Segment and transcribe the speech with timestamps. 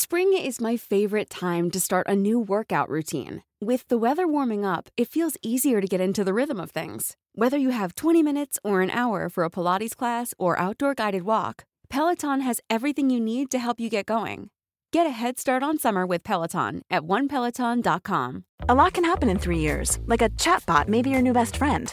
[0.00, 3.42] Spring is my favorite time to start a new workout routine.
[3.60, 7.16] With the weather warming up, it feels easier to get into the rhythm of things.
[7.32, 11.24] Whether you have 20 minutes or an hour for a Pilates class or outdoor guided
[11.24, 14.50] walk, Peloton has everything you need to help you get going.
[14.92, 18.44] Get a head start on summer with Peloton at onepeloton.com.
[18.68, 21.56] A lot can happen in three years, like a chatbot may be your new best
[21.56, 21.92] friend.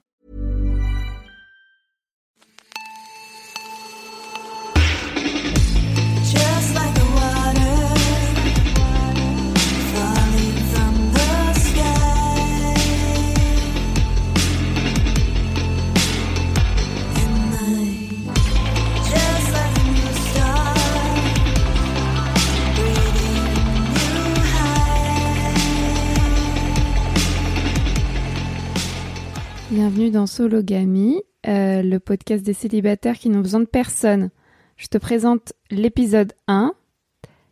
[29.81, 34.29] Bienvenue dans Sologamy, euh, le podcast des célibataires qui n'ont besoin de personne.
[34.77, 36.75] Je te présente l'épisode 1,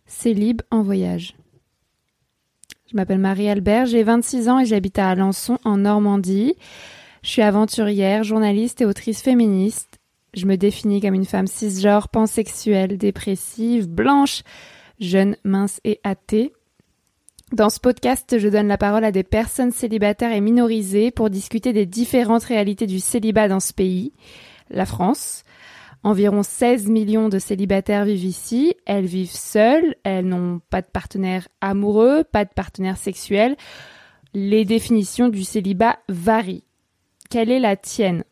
[0.05, 1.33] Célib en voyage.
[2.85, 6.53] Je m'appelle Marie-Albert, j'ai 26 ans et j'habite à Alençon en Normandie.
[7.23, 9.97] Je suis aventurière, journaliste et autrice féministe.
[10.35, 14.43] Je me définis comme une femme cisgenre, pansexuelle, dépressive, blanche,
[14.99, 16.53] jeune, mince et athée.
[17.51, 21.73] Dans ce podcast, je donne la parole à des personnes célibataires et minorisées pour discuter
[21.73, 24.13] des différentes réalités du célibat dans ce pays,
[24.69, 25.43] la France.
[26.03, 28.75] Environ 16 millions de célibataires vivent ici.
[28.85, 33.57] Elles vivent seules, elles n'ont pas de partenaire amoureux, pas de partenaire sexuel.
[34.35, 36.63] Les définitions du célibat varient.
[37.31, 38.25] Quelle est la tienne?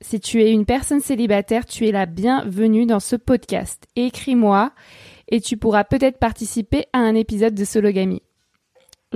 [0.00, 3.86] Si tu es une personne célibataire, tu es la bienvenue dans ce podcast.
[3.96, 4.72] Écris-moi
[5.28, 8.22] et tu pourras peut-être participer à un épisode de Sologamy.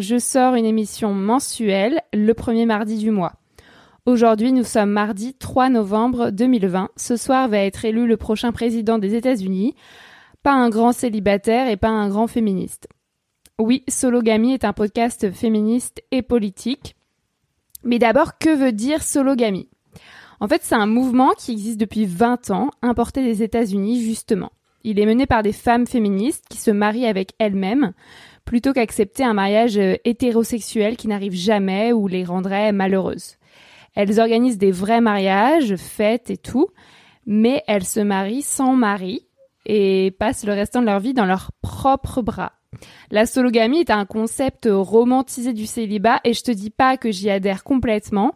[0.00, 3.34] Je sors une émission mensuelle le premier mardi du mois.
[4.06, 6.88] Aujourd'hui, nous sommes mardi 3 novembre 2020.
[6.96, 9.74] Ce soir va être élu le prochain président des États-Unis.
[10.42, 12.88] Pas un grand célibataire et pas un grand féministe.
[13.58, 16.96] Oui, Sologamy est un podcast féministe et politique.
[17.84, 19.68] Mais d'abord, que veut dire Sologamy?
[20.40, 24.50] En fait, c'est un mouvement qui existe depuis 20 ans, importé des États-Unis justement.
[24.82, 27.92] Il est mené par des femmes féministes qui se marient avec elles-mêmes
[28.50, 33.36] plutôt qu'accepter un mariage euh, hétérosexuel qui n'arrive jamais ou les rendrait malheureuses.
[33.94, 36.66] Elles organisent des vrais mariages, fêtes et tout,
[37.26, 39.24] mais elles se marient sans mari
[39.66, 42.54] et passent le restant de leur vie dans leurs propres bras.
[43.12, 47.30] La sologamie est un concept romantisé du célibat et je te dis pas que j'y
[47.30, 48.34] adhère complètement.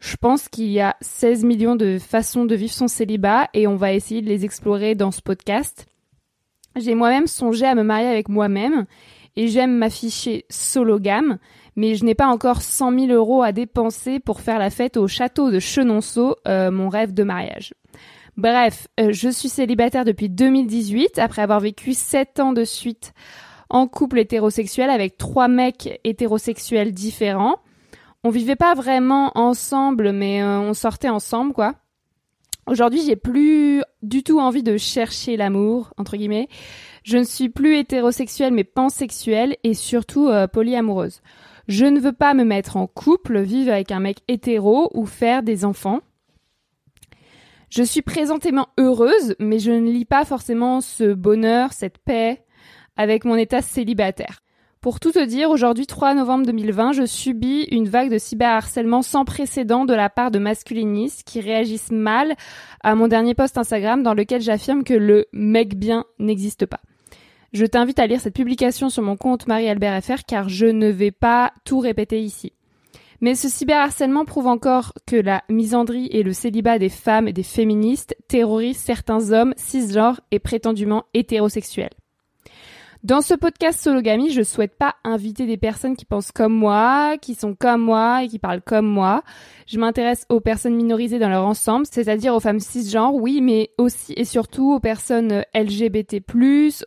[0.00, 3.76] Je pense qu'il y a 16 millions de façons de vivre son célibat et on
[3.76, 5.86] va essayer de les explorer dans ce podcast.
[6.76, 8.84] J'ai moi-même songé à me marier avec moi-même
[9.36, 11.38] et j'aime m'afficher sologame,
[11.76, 15.06] mais je n'ai pas encore 100 000 euros à dépenser pour faire la fête au
[15.06, 17.74] château de Chenonceau, euh, mon rêve de mariage.
[18.36, 23.12] Bref, euh, je suis célibataire depuis 2018, après avoir vécu 7 ans de suite
[23.68, 27.56] en couple hétérosexuel avec trois mecs hétérosexuels différents.
[28.24, 31.74] On vivait pas vraiment ensemble, mais euh, on sortait ensemble, quoi.
[32.66, 36.48] Aujourd'hui, j'ai plus du tout envie de chercher l'amour, entre guillemets.
[37.04, 41.20] Je ne suis plus hétérosexuelle mais pansexuelle et surtout euh, polyamoureuse.
[41.68, 45.44] Je ne veux pas me mettre en couple, vivre avec un mec hétéro ou faire
[45.44, 46.00] des enfants.
[47.70, 52.44] Je suis présentément heureuse, mais je ne lis pas forcément ce bonheur, cette paix
[52.96, 54.40] avec mon état célibataire.
[54.86, 59.24] Pour tout te dire, aujourd'hui 3 novembre 2020, je subis une vague de cyberharcèlement sans
[59.24, 62.36] précédent de la part de masculinistes qui réagissent mal
[62.84, 66.78] à mon dernier post Instagram dans lequel j'affirme que le mec bien n'existe pas.
[67.52, 71.10] Je t'invite à lire cette publication sur mon compte Marie-Albert FR car je ne vais
[71.10, 72.52] pas tout répéter ici.
[73.20, 77.42] Mais ce cyberharcèlement prouve encore que la misandrie et le célibat des femmes et des
[77.42, 81.90] féministes terrorisent certains hommes cisgenres et prétendument hétérosexuels.
[83.06, 87.36] Dans ce podcast Sologamy, je souhaite pas inviter des personnes qui pensent comme moi, qui
[87.36, 89.22] sont comme moi et qui parlent comme moi.
[89.68, 94.12] Je m'intéresse aux personnes minorisées dans leur ensemble, c'est-à-dire aux femmes cisgenres, oui, mais aussi
[94.16, 96.20] et surtout aux personnes LGBT+,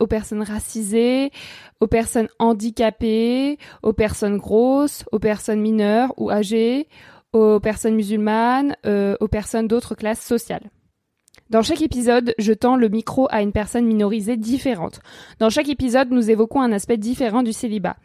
[0.02, 1.32] aux personnes racisées,
[1.80, 6.90] aux personnes handicapées, aux personnes grosses, aux personnes mineures ou âgées,
[7.32, 10.70] aux personnes musulmanes, euh, aux personnes d'autres classes sociales.
[11.50, 15.00] Dans chaque épisode, je tends le micro à une personne minorisée différente.
[15.40, 17.96] Dans chaque épisode, nous évoquons un aspect différent du célibat.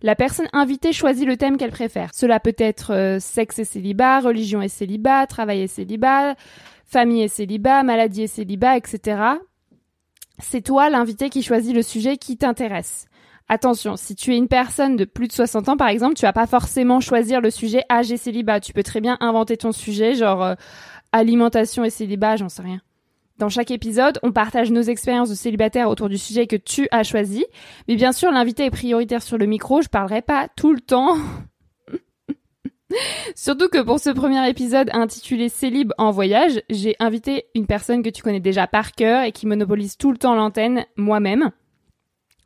[0.00, 2.14] La personne invitée choisit le thème qu'elle préfère.
[2.14, 6.34] Cela peut être euh, sexe et célibat, religion et célibat, travail et célibat,
[6.86, 9.20] famille et célibat, maladie et célibat, etc.
[10.38, 13.06] C'est toi l'invité qui choisit le sujet qui t'intéresse.
[13.50, 16.32] Attention, si tu es une personne de plus de 60 ans par exemple, tu vas
[16.32, 18.60] pas forcément choisir le sujet âge et célibat.
[18.60, 20.54] Tu peux très bien inventer ton sujet, genre euh,
[21.12, 22.80] alimentation et célibat, j'en sais rien.
[23.38, 27.02] Dans chaque épisode, on partage nos expériences de célibataire autour du sujet que tu as
[27.02, 27.44] choisi.
[27.88, 29.82] Mais bien sûr, l'invité est prioritaire sur le micro.
[29.82, 31.16] Je parlerai pas tout le temps.
[33.34, 38.10] Surtout que pour ce premier épisode intitulé Célib en voyage, j'ai invité une personne que
[38.10, 41.50] tu connais déjà par cœur et qui monopolise tout le temps l'antenne, moi-même.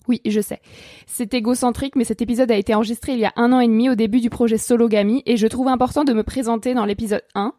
[0.08, 0.62] Oui, je sais.
[1.06, 3.90] C'est égocentrique, mais cet épisode a été enregistré il y a un an et demi
[3.90, 7.52] au début du projet Sologamy et je trouve important de me présenter dans l'épisode 1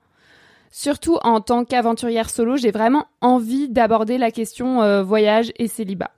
[0.71, 6.11] Surtout en tant qu'aventurière solo, j'ai vraiment envie d'aborder la question euh, voyage et célibat.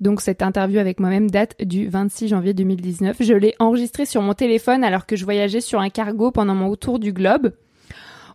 [0.00, 3.16] Donc cette interview avec moi-même date du 26 janvier 2019.
[3.20, 6.76] Je l'ai enregistrée sur mon téléphone alors que je voyageais sur un cargo pendant mon
[6.76, 7.52] tour du globe.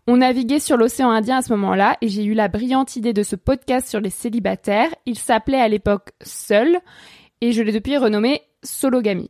[0.06, 3.24] On naviguait sur l'océan Indien à ce moment-là et j'ai eu la brillante idée de
[3.24, 4.94] ce podcast sur les célibataires.
[5.06, 6.80] Il s'appelait à l'époque Seul
[7.40, 9.30] et je l'ai depuis renommé Sologamy.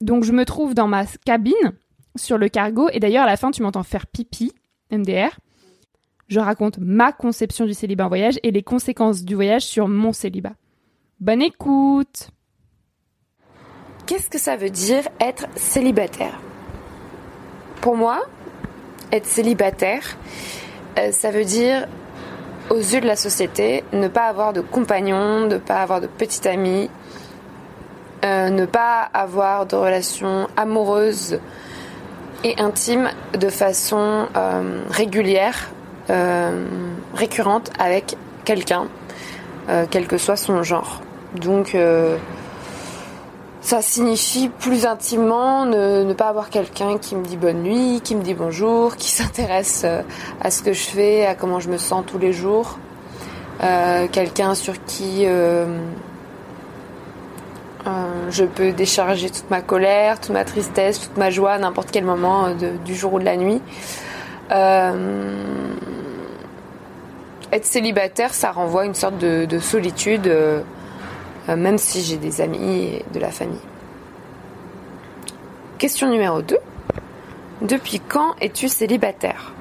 [0.00, 1.74] Donc je me trouve dans ma cabine
[2.16, 2.88] sur le cargo.
[2.92, 4.52] Et d'ailleurs, à la fin, tu m'entends faire pipi,
[4.90, 5.38] MDR.
[6.28, 10.12] Je raconte ma conception du célibat en voyage et les conséquences du voyage sur mon
[10.12, 10.54] célibat.
[11.20, 12.30] Bonne écoute
[14.06, 16.38] Qu'est-ce que ça veut dire être célibataire?
[17.80, 18.22] Pour moi,
[19.12, 20.18] être célibataire,
[20.98, 21.86] euh, ça veut dire,
[22.68, 26.46] aux yeux de la société, ne pas avoir de compagnon, ne pas avoir de petit
[26.46, 26.90] ami,
[28.24, 31.40] euh, ne pas avoir de relations amoureuses
[32.44, 35.70] et intime de façon euh, régulière,
[36.10, 36.66] euh,
[37.14, 38.86] récurrente avec quelqu'un,
[39.70, 41.00] euh, quel que soit son genre.
[41.34, 41.76] Donc
[43.60, 48.14] ça signifie plus intimement ne, ne pas avoir quelqu'un qui me dit bonne nuit, qui
[48.14, 49.84] me dit bonjour, qui s'intéresse
[50.40, 52.78] à ce que je fais, à comment je me sens tous les jours.
[54.12, 55.26] quelqu'un sur qui
[57.86, 61.90] euh, je peux décharger toute ma colère, toute ma tristesse, toute ma joie à n'importe
[61.90, 63.60] quel moment euh, du jour ou de la nuit.
[64.50, 65.74] Euh,
[67.52, 70.28] être célibataire, ça renvoie une sorte de, de solitude,
[71.46, 73.60] même si j'ai des amis et de la famille.
[75.78, 76.58] Question numéro 2.
[77.62, 79.52] Depuis quand es-tu célibataire?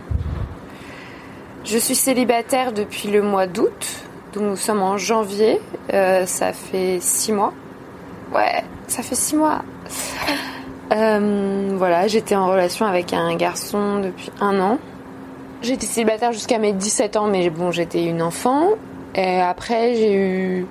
[1.65, 5.61] Je suis célibataire depuis le mois d'août, donc nous sommes en janvier,
[5.91, 7.53] ça fait six mois.
[8.33, 9.63] Ouais, ça fait six mois.
[10.91, 14.79] Euh, voilà, j'étais en relation avec un garçon depuis un an.
[15.61, 18.69] J'étais célibataire jusqu'à mes 17 ans, mais bon, j'étais une enfant.
[19.15, 20.67] Et après, j'ai eu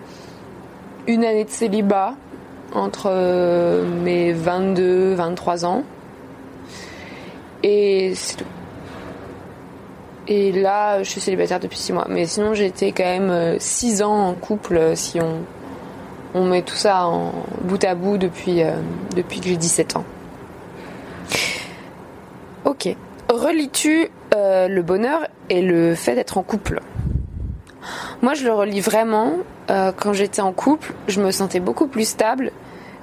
[1.07, 2.15] une année de célibat
[2.75, 5.85] entre euh, mes 22, 23 ans.
[7.63, 8.45] Et c'est tout.
[10.29, 12.07] Et là, je suis célibataire depuis 6 mois.
[12.09, 15.41] Mais sinon, été quand même 6 ans en couple, euh, si on,
[16.35, 18.73] on met tout ça en bout à bout depuis, euh,
[19.15, 20.05] que j'ai 17 ans.
[22.65, 22.89] Ok.
[23.29, 26.81] Relis-tu euh, le bonheur et le fait d'être en couple?
[28.23, 29.33] Moi, je le relis vraiment.
[29.71, 32.53] euh, quand j'étais en couple, je me sentais beaucoup plus stable,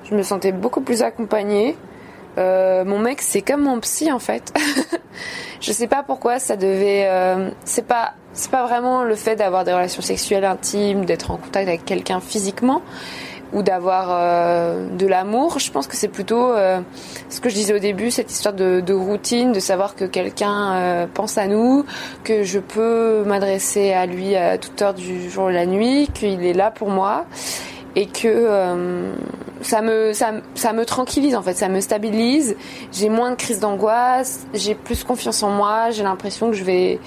[0.03, 1.75] je me sentais beaucoup plus accompagnée.
[2.37, 4.53] Mon mec, c'est comme mon psy en fait.
[5.59, 7.05] je sais pas pourquoi ça devait.
[7.65, 11.67] c'est pas, c'est pas vraiment le fait d'avoir des relations sexuelles intimes, d'être en contact
[11.67, 12.81] avec quelqu'un physiquement
[13.51, 15.57] ou d'avoir euh, de l'amour.
[15.57, 16.81] Je pense que c'est plutôt euh,
[17.29, 20.73] ce que je disais au début, cette histoire de, de routine, de savoir que quelqu'un
[20.73, 21.83] euh, pense à nous,
[22.23, 26.09] que je peux m'adresser à lui à toute heure du jour et de la nuit,
[26.13, 27.25] qu'il est là pour moi
[27.95, 29.11] et que euh,
[29.61, 32.55] ça me ça, ça me tranquillise en fait, ça me stabilise.
[32.91, 36.99] J'ai moins de crises d'angoisse, j'ai plus confiance en moi, j'ai l'impression que je vais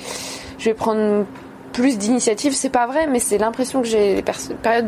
[0.63, 1.27] je vais prendre
[1.73, 4.23] plus d'initiative, c'est pas vrai, mais c'est l'impression que j'ai les
[4.63, 4.87] périodes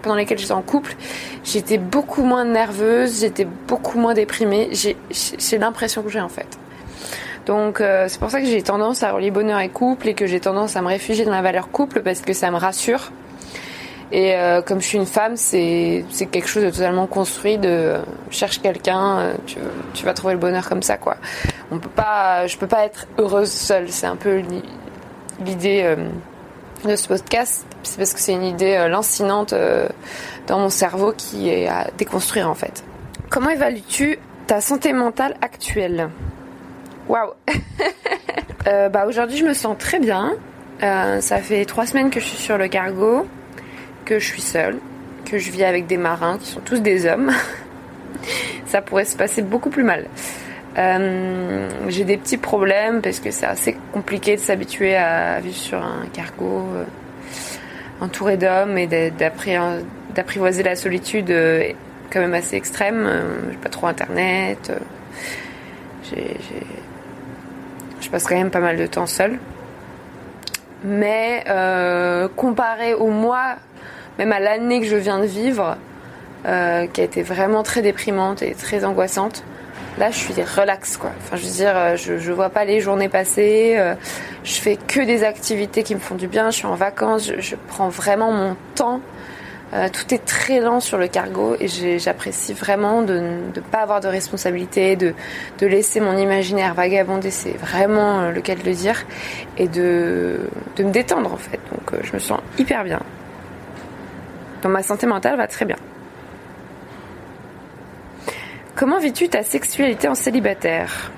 [0.00, 0.96] pendant lesquelles j'étais en couple,
[1.42, 4.70] j'étais beaucoup moins nerveuse, j'étais beaucoup moins déprimée.
[5.10, 6.46] C'est l'impression que j'ai en fait.
[7.44, 10.26] Donc euh, c'est pour ça que j'ai tendance à relier bonheur et couple et que
[10.26, 13.10] j'ai tendance à me réfugier dans la valeur couple parce que ça me rassure.
[14.12, 17.58] Et euh, comme je suis une femme, c'est quelque chose de totalement construit.
[17.58, 17.98] De euh,
[18.30, 19.56] cherche quelqu'un, euh, tu,
[19.92, 21.16] tu vas trouver le bonheur comme ça, quoi.
[21.72, 23.90] On peut pas, je peux pas être heureuse seule.
[23.90, 24.42] C'est un peu
[25.44, 26.08] l'idée euh,
[26.84, 27.66] de ce podcast.
[27.82, 29.88] C'est parce que c'est une idée euh, lancinante euh,
[30.46, 32.84] dans mon cerveau qui est à déconstruire en fait.
[33.30, 36.08] Comment évalues-tu ta santé mentale actuelle?
[37.08, 37.32] Waouh
[38.64, 40.34] Bah aujourd'hui, je me sens très bien.
[40.82, 43.26] Euh, ça fait trois semaines que je suis sur le cargo
[44.04, 44.78] que je suis seule,
[45.24, 47.32] que je vis avec des marins qui sont tous des hommes,
[48.66, 50.06] ça pourrait se passer beaucoup plus mal.
[50.76, 55.78] Euh, j'ai des petits problèmes parce que c'est assez compliqué de s'habituer à vivre sur
[55.78, 56.84] un cargo euh,
[58.00, 59.56] entouré d'hommes et d'a- d'appri-
[60.14, 61.70] d'apprivoiser la solitude euh,
[62.12, 63.08] quand même assez extrême.
[63.50, 64.72] J'ai pas trop internet.
[68.00, 69.38] Je passe quand même pas mal de temps seule.
[70.84, 71.44] Mais
[72.36, 73.56] comparé au mois
[74.18, 75.76] même à l'année que je viens de vivre,
[76.44, 79.42] qui a été vraiment très déprimante et très angoissante,
[79.98, 81.10] là je suis relax quoi.
[81.18, 83.94] Enfin je veux dire, euh, je, je vois pas les journées passer, euh,
[84.42, 87.40] je fais que des activités qui me font du bien, je suis en vacances, je,
[87.40, 89.00] je prends vraiment mon temps.
[89.72, 91.66] Euh, tout est très lent sur le cargo et
[91.98, 95.14] j'apprécie vraiment de ne pas avoir de responsabilité, de,
[95.58, 99.04] de laisser mon imaginaire vagabonder, c'est vraiment euh, le cas de le dire,
[99.58, 101.58] et de, de me détendre en fait.
[101.72, 103.00] Donc euh, je me sens hyper bien.
[104.62, 105.76] Donc ma santé mentale va très bien.
[108.76, 111.12] Comment vis-tu ta sexualité en célibataire?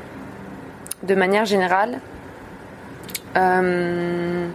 [1.02, 2.00] De manière générale,
[3.34, 4.46] euh,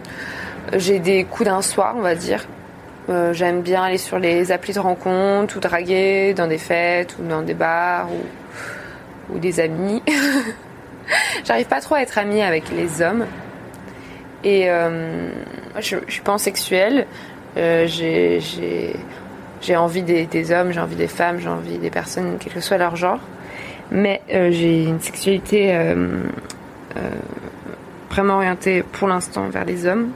[0.74, 2.46] j'ai des coups d'un soir, on va dire.
[3.08, 7.26] Euh, J'aime bien aller sur les applis de rencontre ou draguer dans des fêtes ou
[7.26, 8.08] dans des bars
[9.32, 10.00] ou, des amis.
[11.44, 13.26] J'arrive pas trop à être amie avec les hommes.
[14.44, 15.28] Et euh,
[15.80, 17.08] je, je suis pansexuelle.
[17.56, 18.94] Euh, j'ai
[19.62, 22.76] j'ai- envie des, hommes, j'ai envie des femmes, j'ai envie des personnes, quel que soit
[22.78, 23.20] leur genre.
[23.90, 25.94] Mais euh, j'ai une sexualité euh,
[26.96, 27.00] euh,
[28.10, 30.10] vraiment orientée pour l'instant vers les hommes,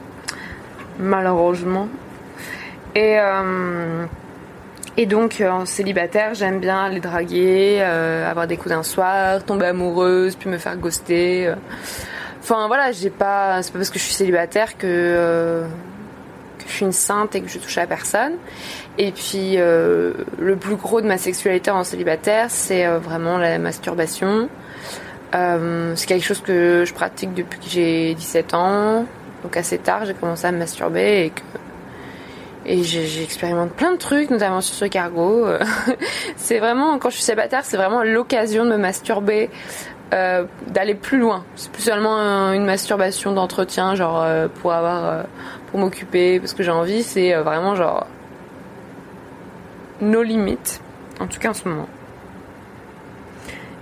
[0.99, 1.87] malheureusement.
[2.95, 3.17] Et,
[4.97, 10.35] et donc en célibataire, j'aime bien les draguer, avoir des coups d'un soir, tomber amoureuse,
[10.35, 11.53] puis me faire ghoster.
[12.41, 15.63] Enfin voilà, j'ai pas, c'est pas parce que je suis célibataire que,
[16.57, 18.33] que je suis une sainte et que je touche à personne.
[18.97, 23.59] Et puis euh, le plus gros de ma sexualité en célibataire, c'est euh, vraiment la
[23.59, 24.49] masturbation.
[25.35, 29.05] Euh, c'est quelque chose que je pratique depuis que j'ai 17 ans.
[29.43, 31.41] Donc assez tard, j'ai commencé à me masturber et que
[32.69, 35.47] et j'expérimente plein de trucs, notamment sur ce cargo.
[36.35, 39.49] C'est vraiment, quand je suis célibataire, c'est vraiment l'occasion de me masturber,
[40.13, 41.45] euh, d'aller plus loin.
[41.55, 45.23] C'est plus seulement une masturbation d'entretien, genre euh, pour avoir,
[45.71, 47.03] pour m'occuper, parce que j'ai envie.
[47.03, 48.05] C'est vraiment genre
[50.01, 50.81] nos limites,
[51.19, 51.89] en tout cas en ce moment.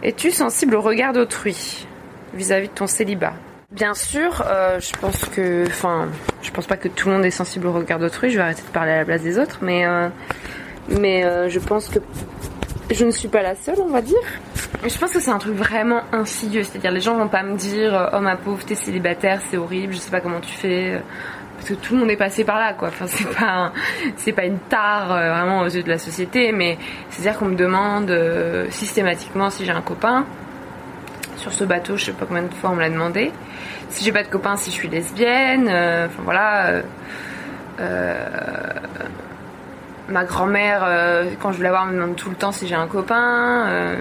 [0.03, 1.87] Es-tu sensible au regard d'autrui
[2.33, 3.33] vis-à-vis de ton célibat?
[3.71, 6.07] Bien sûr, euh, je pense que, enfin,
[6.41, 8.29] je pense pas que tout le monde est sensible au regard d'autrui.
[8.29, 10.09] Je vais arrêter de parler à la place des autres, mais euh,
[10.87, 11.99] mais euh, je pense que
[12.91, 14.21] je ne suis pas la seule, on va dire.
[14.87, 18.11] Je pense que c'est un truc vraiment insidieux, c'est-à-dire les gens vont pas me dire
[18.13, 21.01] oh ma pauvre t'es célibataire, c'est horrible, je sais pas comment tu fais.
[21.65, 22.89] Parce que tout le monde est passé par là, quoi.
[22.89, 23.71] Enfin, c'est pas,
[24.17, 26.77] c'est pas une tare euh, vraiment aux yeux de la société, mais
[27.09, 30.25] c'est-à-dire qu'on me demande euh, systématiquement si j'ai un copain.
[31.37, 33.31] Sur ce bateau, je sais pas combien de fois on me l'a demandé.
[33.89, 35.67] Si j'ai pas de copain, si je suis lesbienne.
[35.67, 36.83] euh, Enfin voilà.
[40.07, 40.87] ma grand-mère,
[41.41, 43.95] quand je veux la voir, me demande tout le temps si j'ai un copain.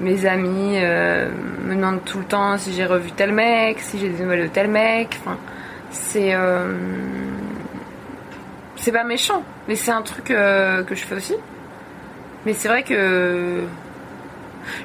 [0.00, 4.22] mes amis me demandent tout le temps si j'ai revu tel mec, si j'ai des
[4.22, 5.18] nouvelles de tel mec.
[5.90, 6.74] C'est euh,
[8.76, 11.34] c'est pas méchant, mais c'est un truc euh, que je fais aussi.
[12.46, 13.64] Mais c'est vrai que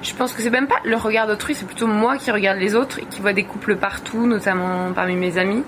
[0.01, 2.75] je pense que c'est même pas le regard d'autrui, c'est plutôt moi qui regarde les
[2.75, 5.63] autres et qui vois des couples partout, notamment parmi mes amis.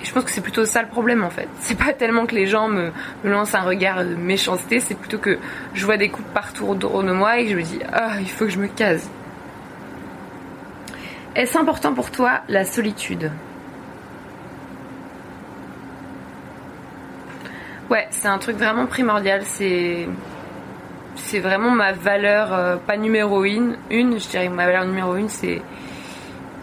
[0.00, 1.48] Et je pense que c'est plutôt ça le problème en fait.
[1.60, 2.90] C'est pas tellement que les gens me,
[3.24, 5.38] lancent un regard de méchanceté, c'est plutôt que
[5.74, 8.30] je vois des couples partout autour de moi et que je me dis ah il
[8.30, 9.08] faut que je me case.
[11.34, 13.30] Est-ce important pour toi la solitude?
[17.88, 19.42] Ouais, c'est un truc vraiment primordial.
[19.44, 20.08] C'est
[21.14, 25.14] c'est vraiment ma valeur, euh, pas numéro une, une, je dirais que ma valeur numéro
[25.16, 25.62] une, c'est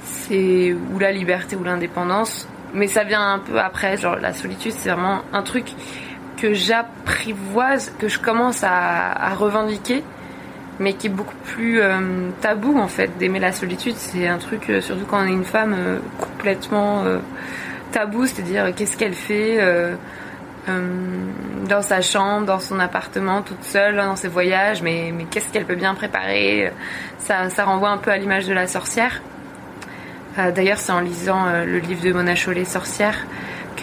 [0.04, 2.48] c'est ou la liberté ou l'indépendance.
[2.74, 5.72] Mais ça vient un peu après, genre la solitude, c'est vraiment un truc
[6.38, 10.04] que j'apprivoise, que je commence à, revendiquer,
[10.80, 13.96] mais qui est beaucoup plus euh, tabou en fait d'aimer la solitude.
[13.96, 15.76] C'est un truc, euh, surtout quand on est une femme,
[16.20, 17.04] complètement
[17.94, 19.60] tabou, c'est-à-dire qu'est-ce qu'elle fait
[20.70, 21.28] euh,
[21.68, 25.76] dans sa chambre, dans son appartement, toute seule, dans ses voyages, mais, qu'est-ce qu'elle peut
[25.76, 26.72] bien préparer?
[27.20, 29.22] Ça, renvoie un peu à l'image de la sorcière.
[30.40, 33.26] Euh, D'ailleurs, c'est en lisant euh, le livre de Mona Chollet, Sorcière,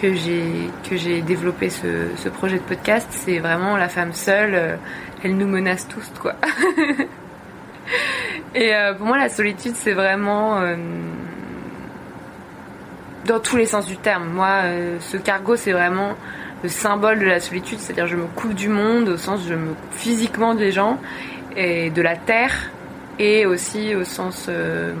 [0.01, 3.07] que j'ai développé ce, projet de podcast.
[3.11, 4.79] C'est vraiment la femme seule,
[5.23, 6.33] elle nous menace tous, quoi.
[8.55, 10.59] Et pour moi, la solitude, c'est vraiment
[13.25, 14.25] dans tous les sens du terme.
[14.33, 14.61] Moi,
[14.99, 16.15] ce cargo, c'est vraiment
[16.63, 19.69] le symbole de la solitude, c'est-à-dire je me coupe du monde au sens je me
[19.69, 20.99] coupe physiquement des gens
[21.55, 22.71] et de la terre
[23.19, 24.93] et aussi au sens euh,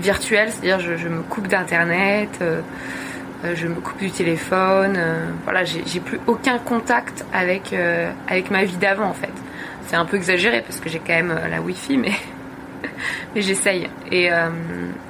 [0.00, 2.60] virtuel, c'est-à-dire je, me coupe d'internet, euh,
[3.44, 4.98] euh, je me coupe du téléphone,
[5.44, 7.74] voilà, j'ai plus aucun contact avec
[8.28, 9.32] avec ma vie d'avant en fait.
[9.86, 12.12] C'est un peu exagéré parce que j'ai quand même la wifi mais
[13.34, 13.88] mais j'essaye.
[14.10, 14.48] Et, euh,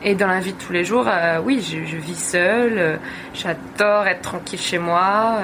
[0.02, 2.78] et dans la vie de tous les jours, euh, oui, je, vis seule.
[2.78, 2.96] euh,
[3.34, 5.38] J'adore être tranquille chez moi.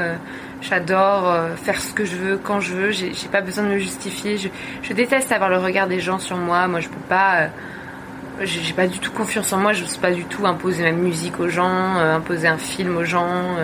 [0.60, 2.90] J'adore faire ce que je veux quand je veux.
[2.92, 4.36] J'ai pas besoin de me justifier.
[4.38, 6.68] Je, déteste avoir le regard des gens sur moi.
[6.68, 7.48] Moi, je peux pas.
[8.40, 9.72] j'ai pas du tout confiance en moi.
[9.72, 13.56] Je sais pas du tout imposer ma musique aux gens, imposer un film aux gens,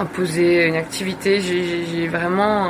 [0.00, 1.40] imposer une activité.
[1.40, 2.68] J'ai- vraiment.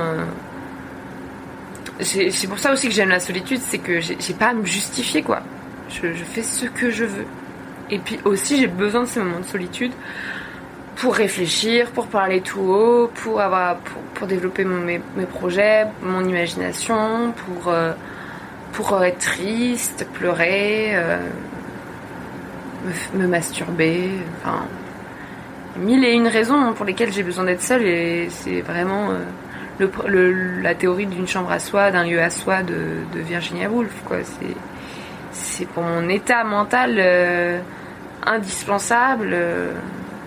[2.00, 5.22] C'est pour ça aussi que j'aime la solitude, c'est que j'ai pas à me justifier
[5.22, 5.40] quoi.
[5.88, 7.26] Je, fais ce que je veux.
[7.90, 9.92] Et puis aussi j'ai besoin de ces moments de solitude
[10.96, 13.76] pour réfléchir, pour parler tout haut, pour avoir,
[14.14, 17.92] pour, développer mes, projets, mon imagination, pour euh,
[18.72, 21.18] pour euh, être triste, pleurer, euh,
[23.14, 24.66] me, masturber, enfin
[25.78, 29.11] mille et une raisons pour lesquelles j'ai besoin d'être seule et c'est vraiment
[29.78, 32.74] la théorie d'une chambre à soi, d'un lieu à soi de,
[33.14, 33.92] Virginia Woolf.
[35.32, 37.60] C'est, pour mon état mental euh,
[38.24, 39.72] indispensable euh,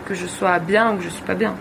[0.08, 1.56] que je sois bien ou que je suis pas bien.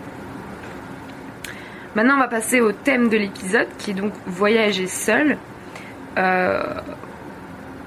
[1.95, 5.37] Maintenant, on va passer au thème de l'épisode qui est donc voyager seul.
[6.17, 6.61] Euh,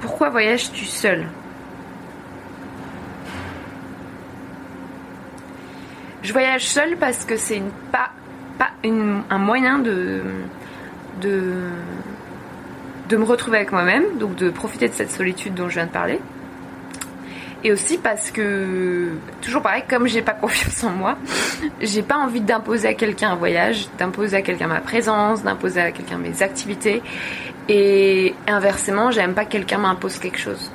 [0.00, 1.26] pourquoi voyages-tu seul?
[6.22, 8.10] Je voyage seule parce que c'est une, pas,
[8.58, 10.20] pas un moyen de,
[11.20, 11.54] de,
[13.08, 15.90] de me retrouver avec moi-même, donc de profiter de cette solitude dont je viens de
[15.90, 16.20] parler.
[17.64, 19.10] Et aussi parce que,
[19.40, 21.16] toujours pareil, comme j'ai pas confiance en moi,
[21.80, 25.92] j'ai pas envie d'imposer à quelqu'un un voyage, d'imposer à quelqu'un ma présence, d'imposer à
[25.92, 27.02] quelqu'un mes activités.
[27.68, 30.72] Et inversement, j'aime pas que quelqu'un m'impose quelque chose.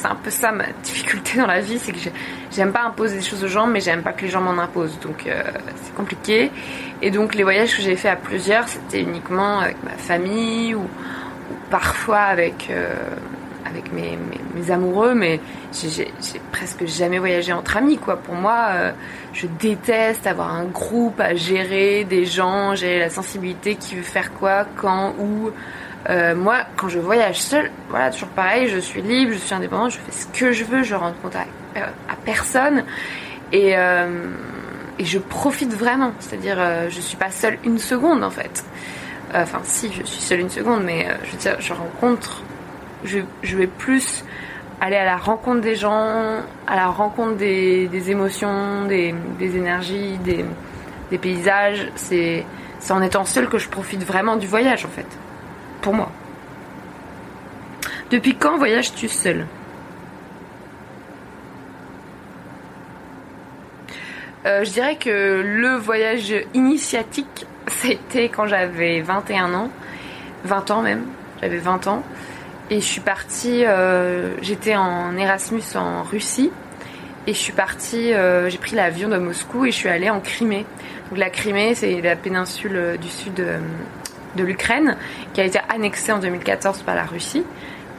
[0.00, 2.12] C'est un peu ça ma difficulté dans la vie, c'est que j'ai-
[2.50, 4.98] j'aime pas imposer des choses aux gens, mais j'aime pas que les gens m'en imposent.
[5.00, 5.42] Donc euh,
[5.82, 6.50] c'est compliqué.
[7.02, 10.86] Et donc les voyages que j'ai fait à plusieurs, c'était uniquement avec ma famille ou,
[11.70, 12.94] parfois avec euh,
[13.66, 14.18] avec mes,
[14.70, 15.38] amoureux, mais
[15.72, 17.98] j'ai- j'ai j'ai presque jamais voyagé entre amis.
[17.98, 18.92] Pour moi, euh,
[19.32, 24.32] je déteste avoir un groupe à gérer, des gens, gérer la sensibilité, qui veut faire
[24.32, 25.50] quoi, quand, où.
[26.10, 29.92] Euh, moi, quand je voyage seule, voilà, toujours pareil, je suis libre, je suis indépendante,
[29.92, 32.84] je fais ce que je veux, je rentre contact à, à personne
[33.52, 34.26] et, euh,
[34.98, 36.12] et je profite vraiment.
[36.18, 38.64] C'est-à-dire, euh, je suis pas seule une seconde en fait.
[39.34, 42.42] Euh, Enfin, si, je suis seule une seconde, mais euh, je veux dire, je rencontre,
[43.04, 43.20] je,
[43.56, 44.24] vais plus
[44.80, 50.44] aller à la rencontre des gens, à la rencontre des, émotions, des, énergies, des,
[51.10, 51.88] des paysages.
[51.94, 52.44] C'est
[52.90, 55.06] en étant seule que je profite vraiment du voyage en fait
[55.80, 56.10] pour moi.
[58.10, 59.46] Depuis quand voyages-tu seul
[64.46, 69.70] Euh, Je dirais que le voyage initiatique, c'était quand j'avais 21 ans,
[70.44, 71.04] 20 ans même,
[71.42, 72.02] j'avais 20 ans,
[72.70, 76.50] et je suis partie, euh, j'étais en Erasmus en Russie,
[77.26, 80.20] et je suis partie, euh, j'ai pris l'avion de Moscou et je suis allée en
[80.20, 80.64] Crimée.
[81.10, 83.44] Donc la Crimée, c'est la péninsule du sud
[84.36, 84.96] de l'Ukraine,
[85.34, 87.44] qui a été annexée en 2014 par la Russie.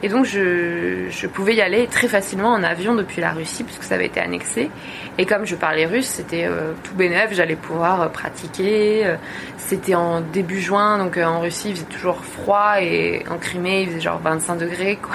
[0.04, 3.84] Et donc je, je pouvais y aller très facilement en avion depuis la Russie puisque
[3.84, 4.68] ça avait été annexé.
[5.16, 9.06] Et comme je parlais russe, c'était euh, tout bénef, j'allais pouvoir euh, pratiquer.
[9.06, 9.16] Euh,
[9.58, 13.88] C'était en début juin, donc en Russie il faisait toujours froid et en Crimée il
[13.90, 15.14] faisait genre 25 degrés quoi.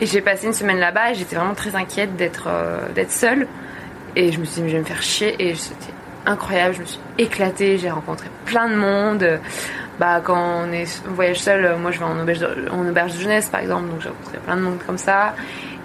[0.00, 2.48] Et j'ai passé une semaine là-bas et j'étais vraiment très inquiète d'être
[2.96, 3.46] d'être seule.
[4.16, 5.92] Et je me suis dit mais je vais me faire chier et c'était
[6.26, 9.38] incroyable, je me suis éclatée, j'ai rencontré plein de monde.
[9.98, 13.14] Bah, quand on est voyage seul, euh, moi je vais en auberge, de, en auberge
[13.14, 15.34] de jeunesse par exemple, donc j'ai rencontré plein de monde comme ça.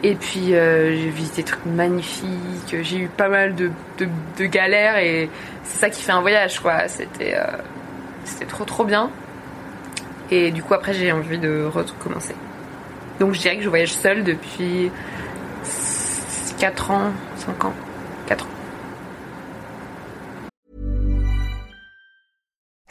[0.04, 4.98] Et puis euh, j'ai visité des trucs magnifiques, j'ai eu pas mal de, de, galères
[4.98, 5.30] et
[5.64, 6.88] c'est ça qui fait un voyage quoi.
[6.88, 7.58] C'était euh,
[8.24, 9.10] c'était trop trop bien.
[10.30, 12.36] Et du coup après j'ai envie de recommencer.
[13.20, 14.92] Donc je dirais que je voyage seule depuis
[16.60, 17.74] 4 ans, 5 ans, 4 ans.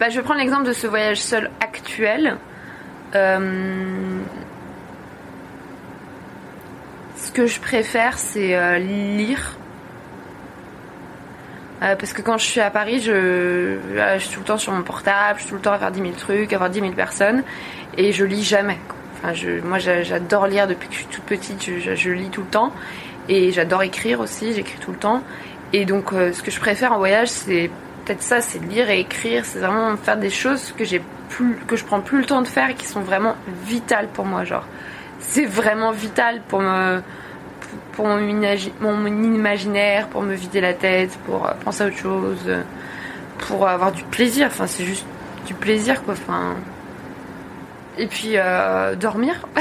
[0.00, 2.36] bah, Je vais prendre l'exemple de ce voyage seul actuel.
[3.14, 4.18] Euh,
[7.16, 9.56] Ce que je préfère, c'est euh, lire.
[11.82, 13.76] Euh, parce que quand je suis à Paris, je,
[14.18, 16.00] suis tout le temps sur mon portable, je suis tout le temps à faire 10
[16.00, 17.42] 000 trucs, à voir 10 000 personnes,
[17.96, 18.78] et je lis jamais.
[19.64, 22.72] moi, j'a- j'adore lire depuis que je suis toute petite, je, lis tout le temps,
[23.28, 25.22] et j'adore écrire aussi, j'écris tout le temps.
[25.72, 27.70] Et donc, ce que je préfère en voyage, c'est
[28.18, 31.84] ça, c'est lire et écrire, c'est vraiment faire des choses que j'ai plus, que je
[31.84, 34.66] prends plus le temps de faire et qui sont vraiment vitales pour moi, genre.
[35.20, 37.00] C'est vraiment vital pour me,
[37.92, 41.96] pour mon, imagi- mon imaginaire, pour me vider la tête, pour euh, penser à autre
[41.98, 42.62] chose, euh,
[43.38, 44.46] pour avoir du plaisir.
[44.48, 45.06] Enfin, c'est juste
[45.46, 46.14] du plaisir, quoi.
[46.14, 46.54] Enfin.
[47.98, 49.34] Et puis, euh, dormir.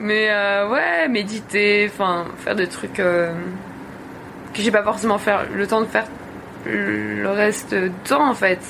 [0.00, 0.30] Mais
[0.70, 2.98] ouais, méditer, enfin, faire des trucs
[4.54, 6.06] que j'ai pas forcément faire, le temps de faire
[6.66, 8.60] le reste du temps, en fait.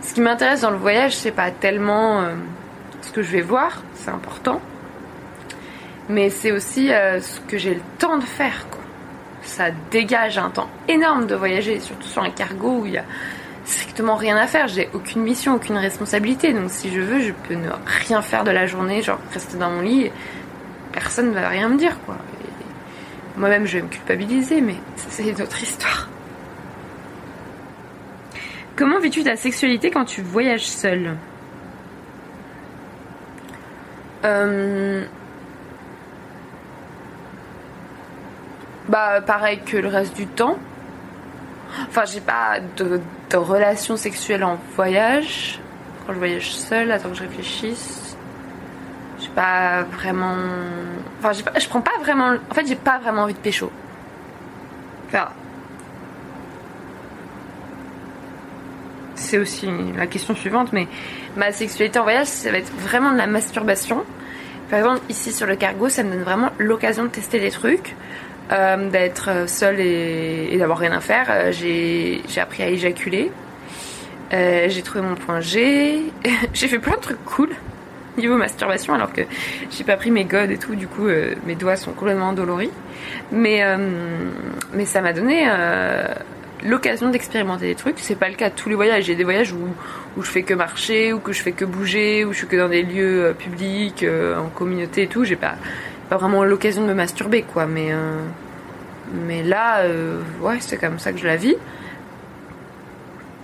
[0.00, 2.34] Ce qui m'intéresse dans le voyage, c'est pas tellement euh,
[3.02, 4.60] ce que je vais voir, c'est important
[6.08, 8.66] mais c'est aussi euh, ce que j'ai le temps de faire.
[8.70, 8.80] Quoi.
[9.42, 13.04] Ça dégage un temps énorme de voyager, surtout sur un cargo où il y a
[13.64, 14.68] strictement rien à faire.
[14.68, 16.52] J'ai aucune mission, aucune responsabilité.
[16.52, 17.68] Donc si je veux, je peux ne
[18.06, 20.02] rien faire de la journée, genre rester dans mon lit.
[20.02, 20.12] Et
[20.92, 21.98] personne ne va rien me dire.
[22.04, 22.16] quoi.
[23.36, 26.08] Moi-même, je vais me culpabiliser, mais c'est une autre histoire.
[28.76, 31.16] Comment vis-tu ta sexualité quand tu voyages seul
[34.24, 35.04] Euh,
[38.88, 40.58] Bah, pareil que le reste du temps.
[41.88, 45.60] Enfin, j'ai pas de, de relation sexuelle en voyage.
[46.06, 48.01] Quand je voyage seule, attends que je réfléchisse.
[49.34, 50.34] Pas vraiment.
[51.18, 52.34] Enfin, je prends pas vraiment.
[52.50, 53.70] En fait, j'ai pas vraiment envie de pécho.
[55.08, 55.28] Enfin.
[59.14, 60.86] C'est aussi la question suivante, mais
[61.36, 64.04] ma sexualité en voyage, ça va être vraiment de la masturbation.
[64.68, 67.94] Par exemple, ici sur le cargo, ça me donne vraiment l'occasion de tester des trucs,
[68.50, 71.26] euh, d'être seule et, d'avoir rien à faire.
[71.30, 73.30] Euh, J'ai j'ai appris à éjaculer.
[74.32, 76.00] Euh, j'ai trouvé mon point G.
[76.54, 77.50] j'ai fait plein de trucs cool
[78.18, 79.22] niveau masturbation, alors que
[79.70, 80.74] j'ai pas pris mes godes et tout.
[80.74, 82.70] Du coup, euh, mes doigts sont complètement endoloris.
[83.30, 83.76] Mais, euh,
[84.74, 86.06] mais ça m'a donné euh,
[86.64, 87.98] l'occasion d'expérimenter des trucs.
[87.98, 89.04] C'est pas le cas de tous les voyages.
[89.04, 89.68] J'ai des voyages où,
[90.16, 92.56] où je fais que marcher, ou que je fais que bouger, où je suis que
[92.56, 94.04] dans des lieux publics,
[94.38, 95.24] en communauté et tout.
[95.24, 95.54] J'ai pas,
[96.08, 97.66] pas vraiment l'occasion de me masturber, quoi.
[97.66, 97.90] Mais,
[99.26, 99.84] mais là,
[100.40, 101.56] ouais, c'est comme ça que je la vis.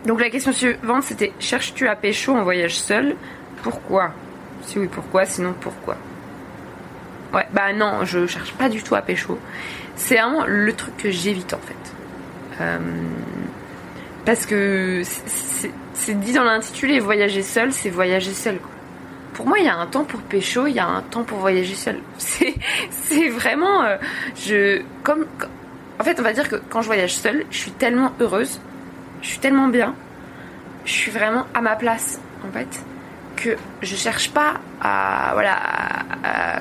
[0.06, 3.16] Donc la question suivante c'était cherches-tu à pécho en voyage seul?
[3.62, 4.12] Pourquoi?
[4.68, 5.96] Si oui, pourquoi Sinon, pourquoi
[7.32, 9.38] Ouais, bah non, je cherche pas du tout à pécho.
[9.96, 11.94] C'est vraiment le truc que j'évite en fait.
[12.60, 12.78] Euh,
[14.26, 15.72] parce que c'est-
[16.20, 18.58] dit dans l'intitulé voyager seul, c'est voyager seul.
[19.32, 21.38] Pour moi, il y a un temps pour pécho, il y a un temps pour
[21.38, 22.00] voyager seul.
[22.18, 25.24] C'est vraiment euh, comme
[25.98, 28.60] en fait, on va dire que quand je voyage seule, je suis tellement heureuse,
[29.22, 29.94] je suis tellement bien,
[30.84, 32.82] je suis vraiment à ma place en fait
[33.38, 35.56] que je cherche pas à voilà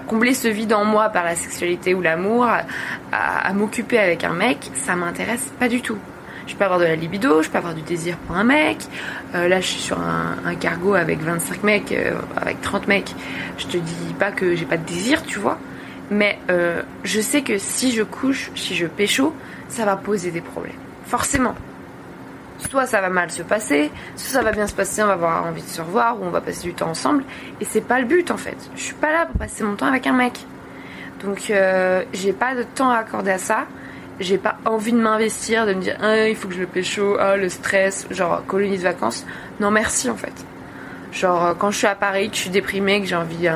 [0.07, 2.47] combler ce vide en moi par la sexualité ou l'amour,
[3.11, 5.97] à, m'occuper avec un mec, ça m'intéresse pas du tout.
[6.47, 8.77] Je peux avoir de la libido, je peux avoir du désir pour un mec.
[9.35, 13.13] Euh, là, je suis sur un, un cargo avec 25 mecs, euh, avec 30 mecs.
[13.57, 15.59] Je te dis pas que j'ai pas de désir, tu vois.
[16.09, 19.35] Mais euh, je sais que si je couche, si je pécho,
[19.67, 20.75] ça va poser des problèmes.
[21.05, 21.55] Forcément.
[22.57, 25.45] Soit ça va mal se passer, soit ça va bien se passer, on va avoir
[25.45, 27.23] envie de se revoir, ou on va passer du temps ensemble.
[27.61, 28.57] Et c'est pas le but en fait.
[28.75, 30.39] Je suis pas là pour passer mon temps avec un mec.
[31.23, 33.65] Donc euh, j'ai pas de temps à accorder à ça.
[34.19, 37.17] J'ai pas envie de m'investir, de me dire ah, il faut que je le pécho,
[37.19, 39.25] ah, le stress, genre colonie de vacances.
[39.59, 40.33] Non merci en fait.
[41.11, 43.47] Genre euh, quand je suis à Paris, que je suis déprimée, que j'ai envie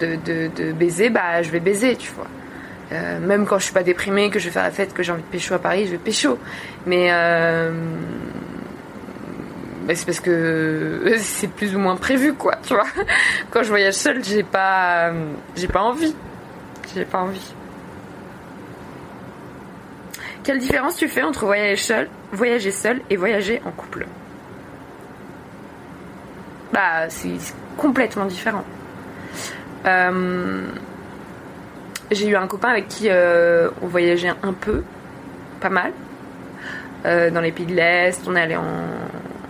[0.00, 2.26] de, de baiser, bah je vais baiser, tu vois.
[2.92, 5.12] Euh, même quand je suis pas déprimée, que je vais faire la fête, que j'ai
[5.12, 6.38] envie de pécho à Paris, je vais pécho.
[6.86, 7.72] Mais euh,
[9.86, 12.86] bah, c'est parce que c'est plus ou moins prévu, quoi, tu vois.
[13.50, 15.10] Quand je voyage seule, j'ai pas,
[15.56, 16.14] j'ai pas envie.
[16.94, 17.54] J'ai pas envie.
[20.44, 24.06] Quelle différence tu fais entre voyager seul, voyager seul et voyager en couple?
[26.72, 27.36] Bah, c'est
[27.76, 28.64] complètement différent.
[29.86, 30.66] Euh,
[32.10, 34.82] j'ai eu un copain avec qui euh, on voyageait un peu,
[35.60, 35.92] pas mal,
[37.04, 38.22] euh, dans les pays de l'Est.
[38.26, 38.64] On est allé en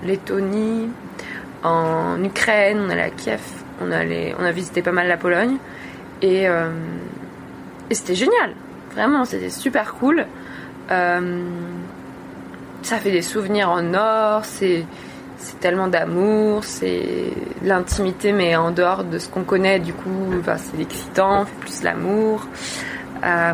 [0.05, 0.89] Lettonie,
[1.63, 3.41] en Ukraine, on est allé à Kiev,
[3.81, 5.57] on, a visité pas mal la Pologne.
[6.23, 6.71] Et, euh,
[7.91, 8.53] c'était génial,
[8.93, 10.27] vraiment, c'était super cool.
[10.89, 14.85] Ça fait des souvenirs en or, c'est
[15.39, 20.81] c'est tellement d'amour, c'est l'intimité, mais en dehors de ce qu'on connaît, du coup, c'est
[20.81, 22.47] excitant, on fait plus l'amour.
[23.25, 23.53] Euh,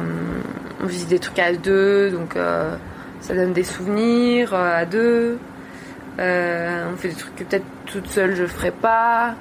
[0.83, 2.75] on visite des trucs à deux, donc euh,
[3.21, 5.38] ça donne des souvenirs euh, à deux.
[6.18, 9.35] On fait des trucs que peut-être toute seule je ferais pas.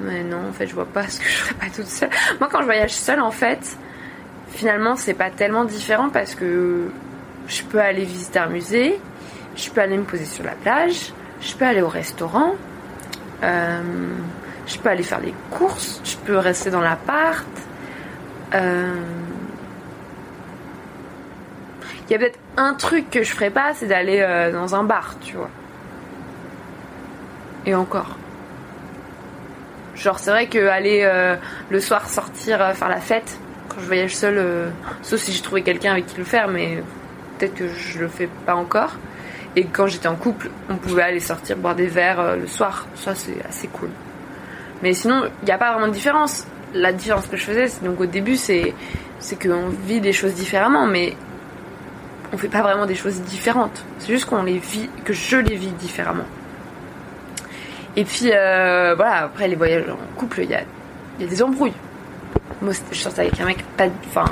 [0.00, 2.10] Mais non, en fait, je vois pas ce que je ferais pas toute seule.
[2.40, 3.76] Moi, quand je voyage seule, en fait,
[4.48, 6.88] finalement, c'est pas tellement différent parce que
[7.46, 8.98] je peux aller visiter un musée,
[9.56, 12.54] je peux aller me poser sur la plage, je peux aller au restaurant,
[13.42, 13.82] euh,
[14.66, 17.46] je peux aller faire les courses, je peux rester dans l'appart.
[18.54, 18.94] Euh,
[22.08, 24.84] Il y a peut-être un truc que je ferais pas, c'est d'aller euh, dans un
[24.84, 25.48] bar, tu vois.
[27.64, 28.16] Et encore.
[29.94, 31.08] Genre, c'est vrai que aller
[31.70, 33.38] le soir sortir faire la fête,
[33.68, 36.82] quand je voyage seule, sauf si j'ai trouvé quelqu'un avec qui le faire, mais
[37.38, 38.96] peut-être que je le fais pas encore.
[39.56, 42.86] Et quand j'étais en couple, on pouvait aller sortir boire des verres euh, le soir.
[42.94, 43.90] Ça, c'est assez cool.
[44.82, 46.46] Mais sinon, il n'y a pas vraiment de différence.
[46.74, 48.74] La différence que je faisais, donc au début, c'est
[49.40, 51.14] qu'on vit des choses différemment, mais
[52.32, 53.84] on fait pas vraiment des choses différentes.
[53.98, 56.24] C'est juste qu'on les vit, que je les vis différemment.
[57.94, 60.62] Et puis euh, voilà, après les voyages en couple, il y a,
[61.18, 61.74] des embrouilles.
[62.62, 64.24] Moi, je sortais avec un mec pas, enfin,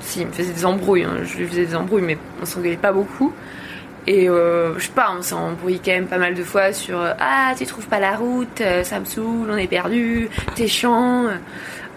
[0.00, 2.76] si, il me faisait des embrouilles, hein, je lui faisais des embrouilles, mais on s'engueulait
[2.76, 3.32] pas beaucoup.
[4.06, 7.00] Et euh, je sais pas, on s'est embrouillé quand même pas mal de fois sur
[7.00, 10.66] euh, Ah, tu trouves pas la route, euh, ça me saoule, on est perdu, t'es
[10.66, 11.26] chiant.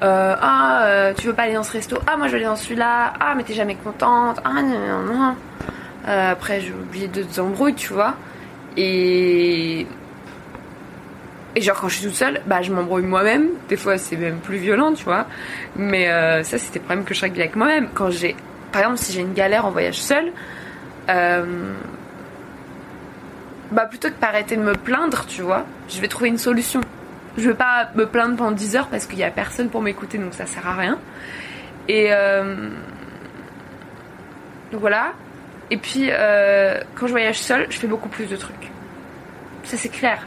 [0.02, 3.14] Ah, tu veux pas aller dans ce resto Ah, moi je veux aller dans celui-là.
[3.20, 4.40] Ah, mais t'es jamais contente.
[4.46, 5.36] Ah, non, non, non.
[6.06, 8.16] Après, j'ai oublié d'autres embrouilles, tu vois.
[8.78, 9.86] Et.
[11.56, 13.48] Et genre, quand je suis toute seule, bah, je m'embrouille moi-même.
[13.68, 15.26] Des fois, c'est même plus violent, tu vois.
[15.76, 16.08] Mais
[16.44, 17.90] ça, c'était le problème que je réglais avec moi-même.
[17.94, 18.36] Quand j'ai.
[18.72, 20.32] Par exemple, si j'ai une galère en voyage seule,
[23.72, 26.82] bah plutôt que par arrêter de me plaindre, tu vois, je vais trouver une solution.
[27.38, 30.18] Je vais pas me plaindre pendant 10 heures parce qu'il y a personne pour m'écouter,
[30.18, 30.98] donc ça sert à rien.
[31.88, 32.70] Et euh,
[34.72, 35.14] voilà.
[35.70, 38.72] Et puis euh, quand je voyage seule, je fais beaucoup plus de trucs.
[39.64, 40.26] Ça c'est clair.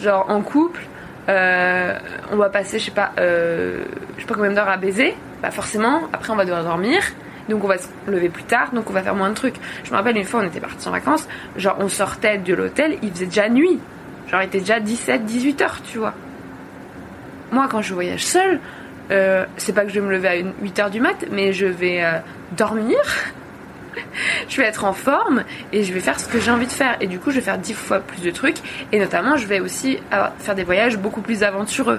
[0.00, 0.80] Genre en couple,
[1.28, 1.98] euh,
[2.32, 3.82] on va passer, je sais pas, je
[4.18, 5.14] sais pas combien d'heures à baiser.
[5.42, 7.02] Bah forcément, après on va devoir dormir.
[7.48, 9.56] Donc on va se lever plus tard, donc on va faire moins de trucs.
[9.84, 11.26] Je me rappelle une fois, on était partis en vacances,
[11.56, 13.78] genre on sortait de l'hôtel, il faisait déjà nuit.
[14.30, 16.14] Genre il était déjà 17, 18 heures, tu vois.
[17.52, 18.60] Moi quand je voyage seule,
[19.10, 21.66] euh, c'est pas que je vais me lever à 8 heures du mat, mais je
[21.66, 22.18] vais euh,
[22.56, 22.98] dormir.
[24.48, 26.96] je vais être en forme et je vais faire ce que j'ai envie de faire.
[27.00, 28.58] Et du coup, je vais faire dix fois plus de trucs.
[28.92, 31.98] Et notamment, je vais aussi avoir- faire des voyages beaucoup plus aventureux.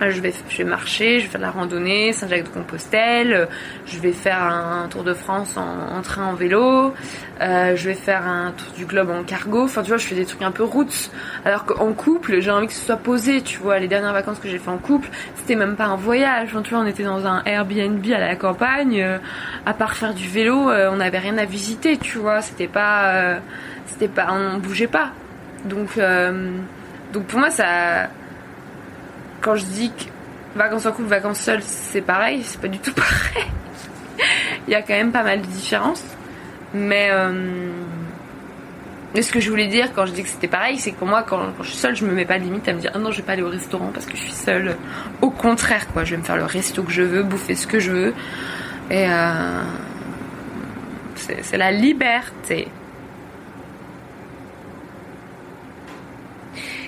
[0.00, 3.48] Je vais, je vais marcher, je vais faire de la randonnée, Saint-Jacques-de-Compostelle,
[3.84, 6.94] je vais faire un, tour de France en, train en vélo,
[7.40, 10.14] euh, je vais faire un tour du globe en cargo, enfin tu vois, je fais
[10.14, 11.10] des trucs un peu roots.
[11.44, 14.48] Alors qu'en couple, j'ai envie que ce soit posé, tu vois, les dernières vacances que
[14.48, 17.26] j'ai fait en couple, c'était même pas un voyage, enfin tu vois, on était dans
[17.26, 19.18] un Airbnb à la campagne, euh,
[19.66, 23.14] à part faire du vélo, euh, on n'avait rien à visiter, tu vois, c'était pas,
[23.14, 23.38] euh,
[23.86, 25.10] c'était pas, on bougeait pas.
[25.64, 25.98] Donc,
[27.12, 28.08] donc pour moi, ça
[29.40, 30.04] quand je dis que
[30.56, 33.46] vacances en couple, vacances seules, c'est pareil, c'est pas du tout pareil.
[34.66, 36.04] Il y a quand même pas mal de différences.
[36.74, 37.70] Mais, euh,
[39.14, 41.22] mais ce que je voulais dire quand je dis que c'était pareil, c'est que moi,
[41.26, 43.10] quand, je suis seule, je me mets pas de limite à me dire ah non,
[43.10, 44.76] je vais pas aller au restaurant parce que je suis seule.
[45.22, 47.80] Au contraire, quoi, je vais me faire le resto que je veux, bouffer ce que
[47.80, 48.14] je veux.
[48.90, 49.62] Et euh,
[51.14, 52.68] c'est la liberté.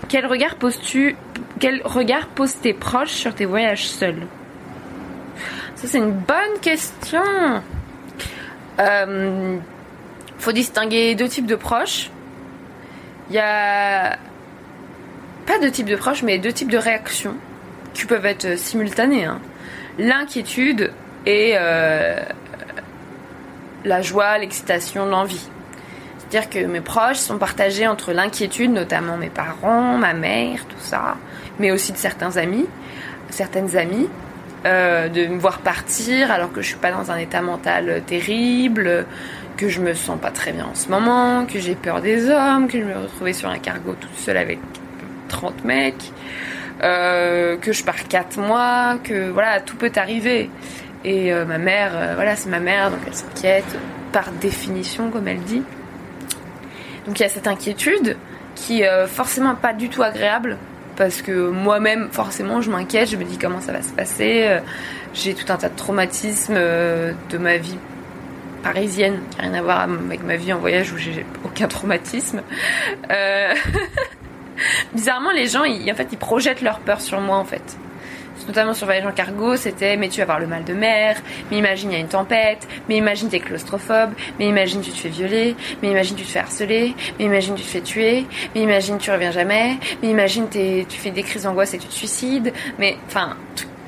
[0.09, 1.15] Quel regard poses-tu
[1.61, 4.27] Quel regard posent tes proches sur tes voyages seuls
[5.77, 7.23] Ça c'est une bonne question.
[8.79, 9.59] Euh,
[10.39, 12.11] faut distinguer deux types de proches.
[13.29, 14.17] Il y a
[15.47, 17.35] pas deux types de proches, mais deux types de réactions
[17.93, 19.27] qui peuvent être simultanées.
[19.27, 19.41] hein.
[19.99, 20.93] L'inquiétude
[21.27, 22.21] et euh,
[23.85, 25.49] la joie, l'excitation, l'envie.
[26.31, 31.17] C'est-à-dire que mes proches sont partagés entre l'inquiétude, notamment mes parents, ma mère, tout ça,
[31.59, 32.67] mais aussi de certains amis,
[33.31, 34.09] certaines amies,
[34.65, 39.07] euh, de me voir partir alors que je suis pas dans un état mental terrible,
[39.57, 42.69] que je me sens pas très bien en ce moment, que j'ai peur des hommes,
[42.69, 44.59] que je me retrouvais sur un cargo toute seule avec
[45.29, 46.13] 30 mecs,
[46.83, 50.49] euh, que je pars 4 mois, que voilà, tout peut arriver.
[51.05, 53.79] Et euh, ma mère, euh, voilà, c'est ma mère, donc elle s'inquiète
[54.13, 55.63] par définition, comme elle dit.
[57.11, 58.17] Donc il y a cette inquiétude
[58.55, 60.57] qui est forcément pas du tout agréable
[60.95, 64.45] parce que moi-même forcément je m'inquiète, je me dis comment ça va se passer.
[64.47, 64.61] Euh,
[65.13, 67.79] J'ai tout un tas de traumatismes euh, de ma vie
[68.63, 72.43] parisienne qui n'a rien à voir avec ma vie en voyage où j'ai aucun traumatisme.
[73.11, 73.55] Euh,
[74.95, 77.77] Bizarrement les gens ils, en fait ils projettent leur peur sur moi en fait
[78.51, 81.17] notamment sur Voyage en cargo, c'était mais tu vas avoir le mal de mer,
[81.51, 84.99] mais imagine il y a une tempête, mais imagine t'es claustrophobe, mais imagine tu te
[84.99, 88.63] fais violer, mais imagine tu te fais harceler, mais imagine tu te fais tuer, mais
[88.63, 92.53] imagine tu reviens jamais, mais imagine tu fais des crises d'angoisse et tu te suicides,
[92.79, 93.37] mais enfin,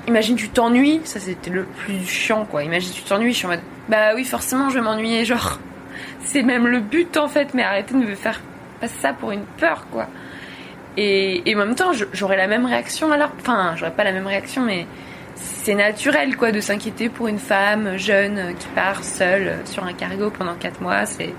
[0.07, 3.51] imagine tu t'ennuies, ça c'était le plus chiant quoi, imagine tu t'ennuies, je suis en
[3.51, 5.59] mode bah oui forcément je vais m'ennuyer, genre
[6.25, 8.41] c'est même le but en fait, mais arrêtez de me faire
[8.81, 10.07] passer ça pour une peur quoi.
[10.97, 13.31] Et, en même temps, j'aurais la même réaction alors.
[13.41, 14.87] Enfin, j'aurais pas la même réaction, mais
[15.35, 20.31] c'est naturel quoi de s'inquiéter pour une femme jeune qui part seule sur un cargo
[20.31, 21.07] pendant 4 mois.
[21.07, 21.35] C'est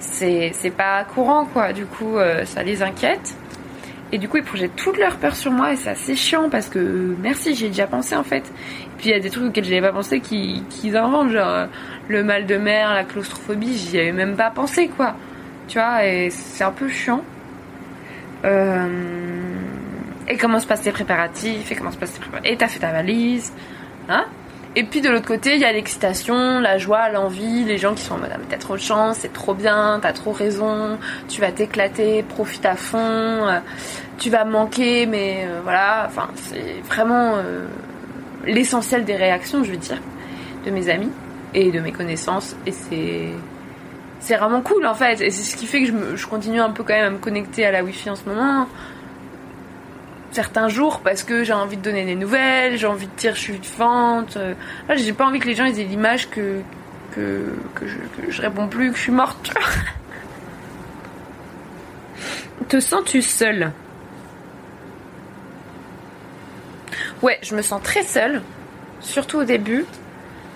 [0.00, 1.72] c'est pas courant quoi.
[1.72, 3.36] Du coup, euh, ça les inquiète.
[4.10, 6.68] Et du coup, ils projettent toute leur peur sur moi et c'est assez chiant parce
[6.68, 8.44] que euh, merci, j'y ai déjà pensé en fait.
[8.46, 11.48] Et puis il y a des trucs auxquels j'avais pas pensé qui qu'ils inventent, genre
[11.48, 11.66] euh,
[12.08, 15.14] le mal de mer, la claustrophobie, j'y avais même pas pensé quoi.
[15.66, 17.22] Tu vois, et c'est un peu chiant.
[18.44, 18.88] Euh,
[20.28, 23.52] et comment se passent tes préparatifs Et comment se t'as fait ta valise
[24.08, 24.26] hein?
[24.76, 28.02] Et puis de l'autre côté, il y a l'excitation, la joie, l'envie, les gens qui
[28.02, 30.98] sont en mode ah, t'as trop de chance, c'est trop bien, t'as trop raison,
[31.28, 33.58] tu vas t'éclater, profite à fond, euh,
[34.18, 37.36] tu vas manquer, mais euh, voilà, enfin c'est vraiment
[38.44, 40.00] l'essentiel des réactions, je veux dire,
[40.64, 41.10] de mes amis
[41.54, 43.30] et de mes connaissances, et c'est
[44.20, 45.20] c'est vraiment cool en fait.
[45.20, 47.64] Et c'est ce qui fait que je, continue un peu quand même à me connecter
[47.64, 48.66] à la wifi en ce moment.
[50.30, 53.40] Certains jours parce que j'ai envie de donner des nouvelles j'ai envie de dire je
[53.40, 54.52] suis vivante euh,
[54.94, 56.60] j'ai pas envie que les gens aient l'image que
[57.16, 57.86] je, que
[58.28, 59.50] je réponds plus que je suis morte.
[62.68, 63.72] Te sens-tu seule?
[67.22, 68.42] Ouais je me sens très seule
[69.00, 69.86] surtout au début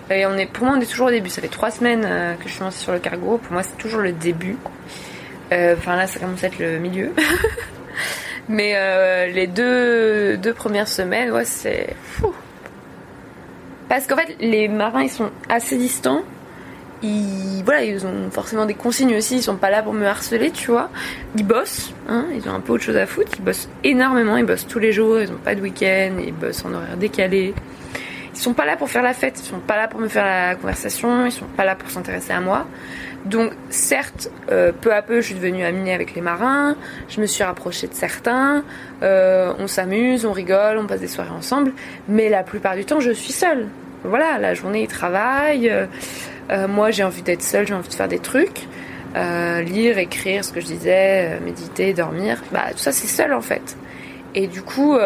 [0.09, 1.29] et on est, pour moi, on est toujours au début.
[1.29, 3.37] Ça fait trois semaines euh, que je suis lancée sur le cargo.
[3.37, 4.57] Pour moi, c'est toujours le début.
[5.51, 7.11] Euh, Enfin, là, ça commence à être le milieu.
[8.49, 12.33] Mais euh, les deux, deux premières semaines, ouais, c'est fou.
[13.87, 16.23] Parce qu'en fait, les marins, ils sont assez distants.
[17.01, 19.37] Ils, voilà, ils ont forcément des consignes aussi.
[19.37, 20.89] Ils sont pas là pour me harceler, tu vois.
[21.35, 23.31] Ils bossent, hein, ils ont un peu autre chose à foutre.
[23.37, 24.35] Ils bossent énormément.
[24.37, 25.21] Ils bossent tous les jours.
[25.21, 26.13] Ils ont pas de week-end.
[26.25, 27.53] Ils bossent en horaire décalé.
[28.33, 30.25] Ils sont pas là pour faire la fête, ils sont pas là pour me faire
[30.25, 32.65] la conversation, ils sont pas là pour s'intéresser à moi.
[33.25, 36.75] Donc certes, euh, peu à peu, je suis devenue amie avec les marins,
[37.07, 38.63] je me suis rapprochée de certains,
[39.01, 41.73] euh, on s'amuse, on rigole, on passe des soirées ensemble,
[42.09, 43.67] mais la plupart du temps, je suis seule.
[44.03, 48.09] Voilà, la journée, ils travaillent, euh, moi, j'ai envie d'être seule, j'ai envie de faire
[48.09, 48.67] des trucs.
[49.15, 52.41] Lire, écrire, ce que je disais, méditer, dormir.
[52.51, 53.77] Bah, tout ça, c'est seul en fait.
[54.33, 54.97] Et du coup,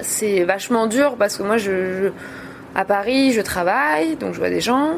[0.00, 2.10] c'est vachement dur parce que moi, je,
[2.74, 4.94] à Paris, je travaille, donc je vois des gens.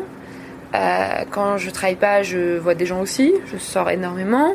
[0.75, 3.33] Euh, quand je travaille pas, je vois des gens aussi.
[3.53, 4.55] Je sors énormément.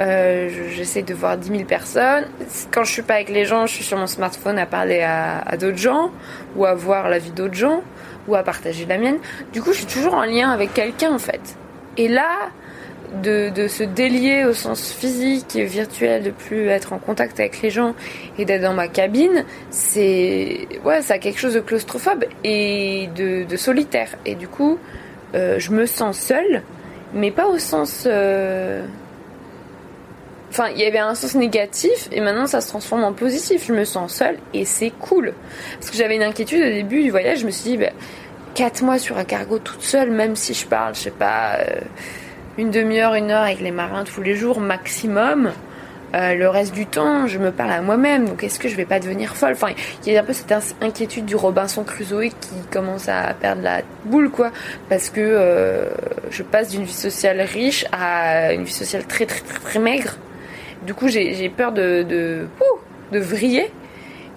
[0.00, 2.24] Euh, je- J'essaie de voir 10 000 personnes.
[2.72, 5.38] Quand je suis pas avec les gens, je suis sur mon smartphone à parler à,
[5.46, 6.10] à d'autres gens
[6.56, 7.82] ou à voir la vie d'autres gens
[8.26, 9.18] ou à partager la mienne.
[9.52, 11.40] Du coup, je suis toujours en lien avec quelqu'un en fait.
[11.96, 12.28] Et là,
[13.22, 17.60] de, de se délier au sens physique et virtuel, de plus être en contact avec
[17.62, 17.94] les gens
[18.38, 23.44] et d'être dans ma cabine, c'est ouais, ça a quelque chose de claustrophobe et de,
[23.44, 24.10] de solitaire.
[24.26, 24.78] Et du coup,
[25.34, 26.62] euh, je me sens seule,
[27.14, 28.04] mais pas au sens.
[28.06, 28.84] euh,
[30.52, 33.66] Enfin, il y avait un sens négatif et maintenant ça se transforme en positif.
[33.68, 35.32] Je me sens seule et c'est cool.
[35.78, 37.38] Parce que j'avais une inquiétude au début du voyage.
[37.40, 37.90] Je me suis dit, bah,
[38.56, 41.80] 4 mois sur un cargo toute seule, même si je parle, je sais pas, euh,
[42.58, 45.52] une demi-heure, une heure avec les marins tous les jours maximum.
[46.12, 48.26] euh, le reste du temps, je me parle à moi-même.
[48.28, 49.52] Donc, est-ce que je vais pas devenir folle?
[49.52, 49.68] Enfin,
[50.04, 53.82] il y a un peu cette inquiétude du Robinson Crusoe qui commence à perdre la
[54.04, 54.50] boule, quoi.
[54.88, 55.88] Parce que euh,
[56.30, 60.16] je passe d'une vie sociale riche à une vie sociale très, très, très, très maigre.
[60.84, 62.48] Du coup, j'ai peur de, de,
[63.12, 63.70] de vriller.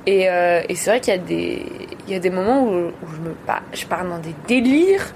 [0.06, 1.66] Et, euh, et c'est vrai qu'il y a des,
[2.08, 5.14] il y a des moments où, je me pa- je dans des délires.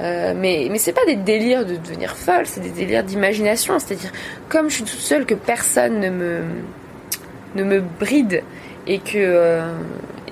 [0.00, 3.78] Euh, mais mais c'est pas des délires de devenir folle, c'est des délires d'imagination.
[3.78, 4.10] C'est-à-dire,
[4.48, 6.40] comme je suis toute seule, que personne ne me,
[7.54, 8.42] ne me bride
[8.86, 9.62] et que, euh,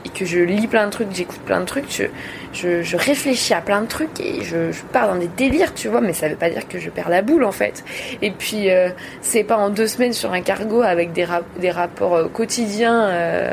[0.04, 2.08] et que je lis plein de trucs, j'écoute plein de trucs,
[2.52, 5.86] je, je, réfléchis à plein de trucs et je, je pars dans des délires, tu
[5.88, 7.84] vois, mais ça veut pas dire que je perds la boule en fait.
[8.20, 8.88] Et puis, euh,
[9.22, 13.08] c'est pas en deux semaines sur un cargo avec des, rap- des rapports euh, quotidiens,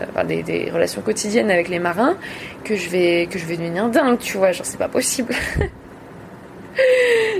[0.09, 2.17] enfin des, des relations quotidiennes avec les marins
[2.63, 5.33] que je vais, que je vais devenir dingue, tu vois, genre c'est pas possible.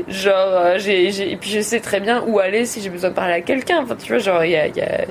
[0.08, 3.34] genre, euh, et puis je sais très bien où aller si j'ai besoin de parler
[3.34, 4.68] à quelqu'un, enfin tu vois, genre il y a.
[4.68, 5.06] y a-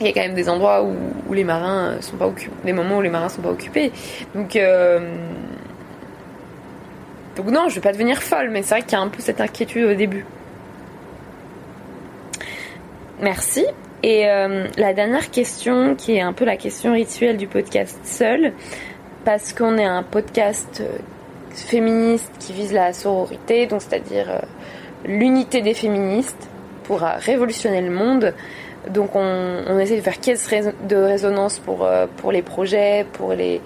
[0.00, 0.96] y a quand même des endroits où,
[1.28, 3.92] où les marins sont pas occupés, des moments où les marins sont pas occupés.
[4.34, 4.98] Donc, euh,
[7.36, 9.20] donc non, je vais pas devenir folle, mais c'est vrai qu'il y a un peu
[9.20, 10.26] cette inquiétude au début.
[13.20, 13.64] Merci.
[14.02, 18.52] Et euh, la dernière question, qui est un peu la question rituelle du podcast seul,
[19.24, 20.82] parce qu'on est un podcast
[21.52, 24.38] euh, féministe qui vise la sororité, donc c'est-à-dire euh,
[25.04, 26.48] l'unité des féministes
[26.84, 28.34] pour euh, révolutionner le monde.
[28.90, 30.50] Donc on, essaie de faire caisse
[30.88, 33.60] de résonance pour, euh, pour les projets, pour les,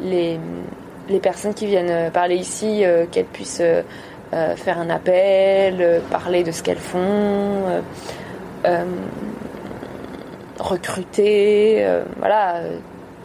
[0.00, 0.38] les,
[1.08, 3.62] les personnes qui viennent parler ici, qu'elles puissent
[4.30, 7.64] faire un appel, parler de ce qu'elles font,
[10.60, 11.84] recruter,
[12.18, 12.60] voilà.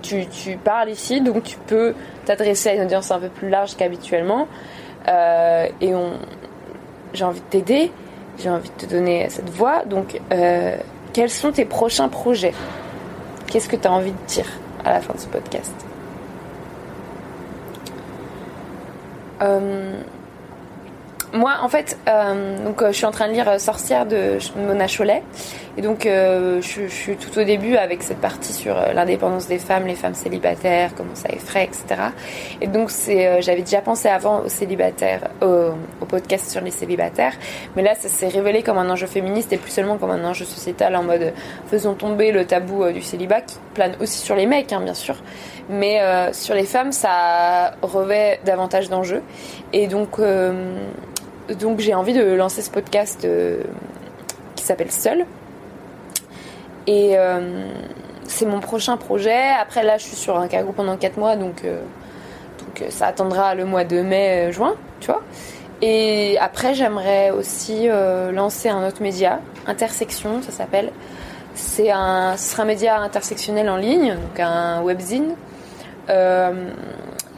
[0.01, 1.93] Tu, tu parles ici, donc tu peux
[2.25, 4.47] t'adresser à une audience un peu plus large qu'habituellement.
[5.07, 6.13] Euh, et on,
[7.13, 7.91] j'ai envie de t'aider,
[8.39, 9.85] j'ai envie de te donner cette voix.
[9.85, 10.75] Donc, euh,
[11.13, 12.53] quels sont tes prochains projets?
[13.47, 14.47] Qu'est-ce que tu as envie de dire
[14.83, 15.73] à la fin de ce podcast?
[19.41, 19.93] Euh,
[21.33, 21.97] moi, en fait,
[22.63, 25.21] donc, je suis en train de lire Sorcière de Mona Chollet.
[25.77, 29.59] Et donc, euh, je, suis tout au début avec cette partie sur euh, l'indépendance des
[29.59, 32.01] femmes, les femmes célibataires, comment ça effraie, etc.
[32.61, 37.33] Et donc, c'est, euh, j'avais déjà pensé avant aux célibataires, au, podcast sur les célibataires.
[37.75, 40.45] Mais là, ça s'est révélé comme un enjeu féministe et plus seulement comme un enjeu
[40.45, 41.33] sociétal en mode
[41.67, 45.15] faisons tomber le tabou du célibat qui plane aussi sur les mecs, hein, bien sûr.
[45.67, 45.99] Mais
[46.31, 49.23] sur les femmes, ça revêt davantage d'enjeux.
[49.73, 50.19] Et donc,
[51.59, 53.27] donc j'ai envie de lancer ce podcast
[54.55, 55.25] qui s'appelle Seul.
[56.87, 57.67] Et euh,
[58.27, 59.49] c'est mon prochain projet.
[59.59, 61.81] Après, là, je suis sur un cargo pendant 4 mois, donc, euh,
[62.81, 65.21] euh, ça attendra le mois de mai, juin, tu vois.
[65.81, 67.87] Et après, j'aimerais aussi
[68.31, 70.91] lancer un autre média, Intersection, ça s'appelle.
[71.53, 75.35] Ce sera un média intersectionnel en ligne, donc un webzine,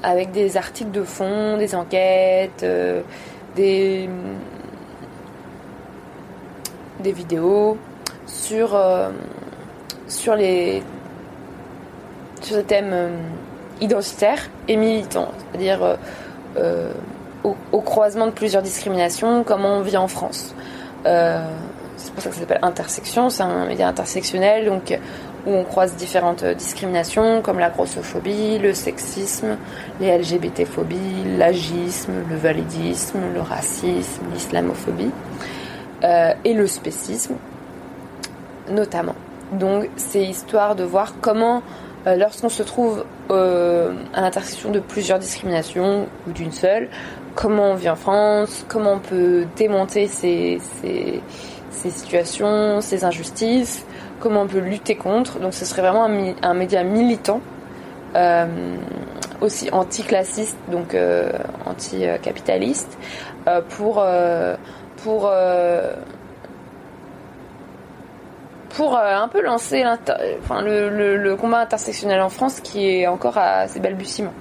[0.04, 2.64] avec des articles de fond, des enquêtes,
[3.56, 4.08] des
[7.00, 7.78] vidéos
[8.28, 9.10] sur, euh,
[10.08, 10.84] sur les
[12.42, 13.10] sur des thèmes euh,
[13.82, 15.98] identitaires et militants, c'est-à-dire
[16.58, 16.92] euh,
[17.44, 20.54] au, croisement de plusieurs discriminations, comment on vit en France.
[21.04, 25.00] C'est pour ça que ça s'appelle Intersection, c'est un média intersectionnel donc,
[25.48, 29.58] où on croise différentes discriminations comme la grossophobie, le sexisme,
[30.00, 35.12] les LGBT-phobies, l'agisme, le validisme, le racisme, l'islamophobie
[36.04, 37.36] et le spécisme
[38.70, 39.16] notamment.
[39.52, 41.62] Donc c'est histoire de voir comment
[42.08, 46.90] Euh, Lorsqu'on se trouve euh, à l'intersection de plusieurs discriminations ou d'une seule,
[47.36, 50.60] comment on vit en France, comment on peut démonter ces,
[51.72, 53.86] situations, ces injustices,
[54.20, 55.40] comment on peut lutter contre.
[55.40, 56.06] Donc ce serait vraiment
[56.42, 57.42] un, média militant,
[58.16, 58.76] euh,
[59.42, 61.32] aussi anticlassiste, donc euh,
[61.66, 62.98] anticapitaliste,
[63.70, 64.06] pour,
[65.04, 65.32] pour,
[68.78, 73.80] pour euh, un peu lancer le, combat intersectionnel en France qui est encore à ses
[73.80, 74.34] balbutiements.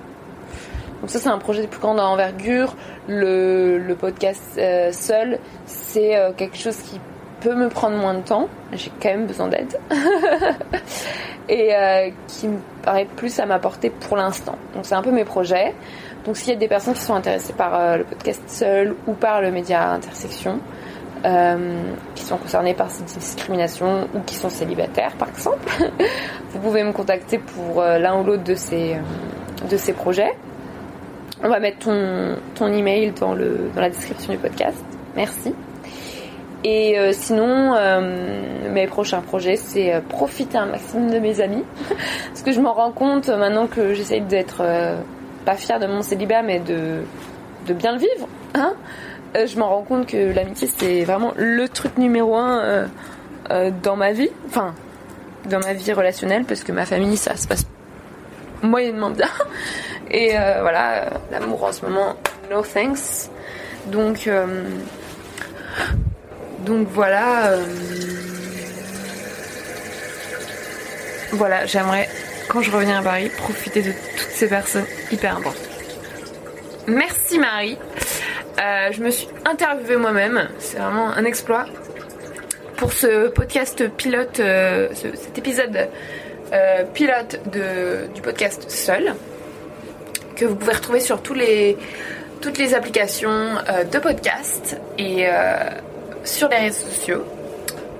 [1.00, 2.76] Donc ça c'est un projet de plus grande envergure.
[3.08, 7.00] Le, podcast euh, seul, c'est euh, quelque chose qui
[7.40, 8.48] peut me prendre moins de temps.
[8.72, 9.78] J'ai quand même besoin d'aide.
[11.48, 11.70] Et
[12.26, 14.58] qui me paraît plus à m'apporter pour l'instant.
[14.74, 15.74] Donc c'est un peu mes projets.
[16.24, 19.40] Donc s'il y a des personnes qui sont intéressées par le podcast seul ou par
[19.40, 20.58] le média intersection,
[21.26, 25.66] euh, qui sont concernées par ces discriminations ou qui sont célibataires par exemple,
[26.50, 30.32] vous pouvez me contacter pour euh, l'un ou l'autre de ces, euh, de ces projets.
[31.42, 34.78] On va mettre ton, ton email dans, le, dans la description du podcast.
[35.16, 35.52] Merci.
[36.64, 37.76] Et sinon,
[38.72, 41.62] mes prochains projets, c'est profiter un maximum de mes amis.
[42.28, 44.64] Parce que je m'en rends compte maintenant que j'essaye d'être
[45.44, 47.02] pas fière de mon célibat, mais de,
[47.66, 48.26] de bien le vivre.
[48.54, 48.72] Hein
[49.36, 52.86] Euh, je m'en rends compte que l'amitié, c'est vraiment le truc numéro un euh,
[53.50, 54.30] euh, dans ma vie.
[54.48, 54.74] Enfin,
[55.44, 57.66] dans ma vie relationnelle, parce que ma famille, ça se passe
[58.62, 59.28] moyennement bien.
[60.10, 62.14] Et voilà, l'amour en ce moment,
[62.48, 63.28] no thanks.
[63.86, 64.30] Donc,
[66.60, 67.56] donc voilà.
[71.32, 72.08] voilà, j'aimerais,
[72.48, 75.68] quand je reviens à Paris, profiter de toutes ces personnes hyper importantes.
[76.86, 77.76] Merci Marie.
[78.60, 80.48] Euh, je me suis interviewée moi-même.
[80.58, 81.66] C'est vraiment un exploit.
[82.76, 85.88] Pour ce podcast pilote, euh, ce- cet épisode
[86.52, 89.14] euh, pilote de, du podcast Seul,
[90.36, 91.76] que vous pouvez retrouver sur tous les,
[92.40, 93.54] toutes les applications
[93.90, 95.26] de podcast et
[96.24, 97.24] sur les réseaux sociaux,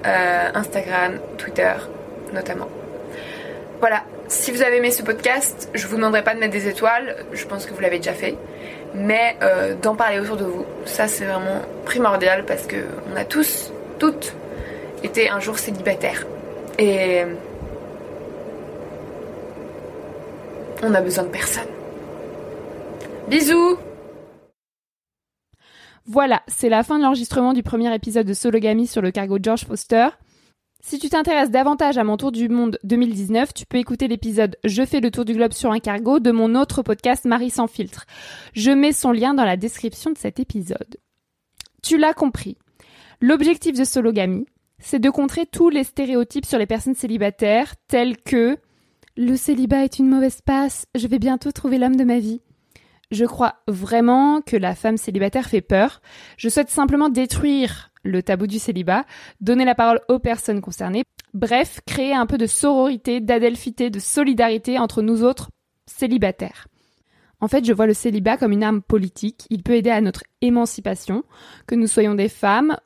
[0.05, 1.73] Instagram, Twitter
[2.35, 2.69] notamment.
[3.81, 7.17] Voilà, si vous avez aimé ce podcast, je vous demanderai pas de mettre des étoiles,
[7.33, 8.37] je pense que vous l'avez déjà fait,
[8.97, 12.77] mais euh, d'en parler autour de vous, ça c'est vraiment primordial parce que
[13.13, 14.35] on a tous, toutes,
[15.03, 16.27] été un jour célibataires
[16.79, 17.23] et
[20.83, 21.69] on a besoin de personne.
[23.29, 23.79] Bisous
[26.07, 29.65] Voilà, c'est la fin de l'enregistrement du premier épisode de Sologamy sur le cargo George
[29.65, 30.09] Foster.
[30.81, 34.85] Si tu t'intéresses davantage à mon tour du monde 2019, tu peux écouter l'épisode Je
[34.85, 38.07] fais le tour du globe sur un cargo de mon autre podcast Marie sans filtre.
[38.53, 40.97] Je mets son lien dans la description de cet épisode.
[41.83, 42.57] Tu l'as compris.
[43.21, 44.47] L'objectif de Sologamy,
[44.79, 48.59] c'est de contrer tous les stéréotypes sur les personnes célibataires tels que
[49.17, 52.43] le célibat est une mauvaise passe, je vais bientôt trouver l'homme de ma vie.
[53.11, 56.01] Je crois vraiment que la femme célibataire fait peur.
[56.37, 59.05] Je souhaite simplement détruire le tabou du célibat,
[59.41, 61.05] donner la parole aux personnes concernées,
[61.35, 65.51] bref, créer un peu de sororité, d'adelphité, de solidarité entre nous autres
[65.87, 66.67] célibataires.
[67.41, 69.47] En fait, je vois le célibat comme une arme politique.
[69.51, 71.25] Il peut aider à notre émancipation,
[71.67, 72.77] que nous soyons des femmes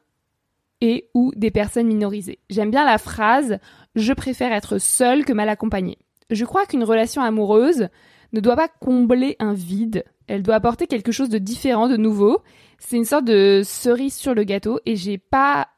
[0.81, 2.41] et ou des personnes minorisées.
[2.49, 3.59] J'aime bien la phrase
[3.95, 5.99] je préfère être seule que mal accompagnée.
[6.31, 7.89] Je crois qu'une relation amoureuse
[8.33, 12.43] ne doit pas combler un vide, elle doit apporter quelque chose de différent, de nouveau.
[12.79, 15.69] C'est une sorte de cerise sur le gâteau et j'ai pas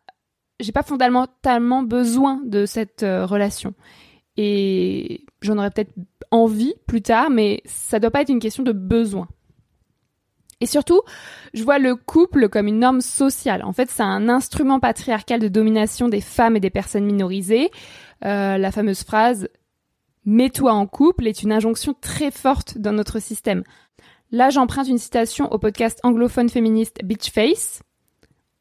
[0.61, 3.75] j'ai pas fondamentalement besoin de cette euh, relation.
[4.37, 5.93] Et j'en aurais peut-être
[6.31, 9.29] envie plus tard, mais ça doit pas être une question de besoin.
[10.61, 11.03] Et surtout,
[11.55, 13.65] je vois le couple comme une norme sociale.
[13.65, 17.71] En fait, c'est un instrument patriarcal de domination des femmes et des personnes minorisées.
[18.25, 19.49] Euh, la fameuse phrase
[20.25, 23.65] Mets-toi en couple est une injonction très forte dans notre système.
[24.31, 27.83] Là, j'emprunte une citation au podcast anglophone féministe Beach Face.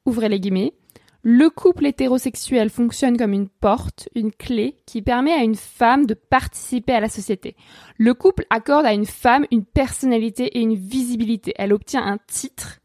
[0.08, 0.74] Ouvrez les guillemets.
[1.22, 6.16] Le couple hétérosexuel fonctionne comme une porte, une clé qui permet à une femme de
[6.16, 7.56] participer à la société.
[8.00, 11.54] Le couple accorde à une femme une personnalité et une visibilité.
[11.58, 12.80] Elle obtient un titre,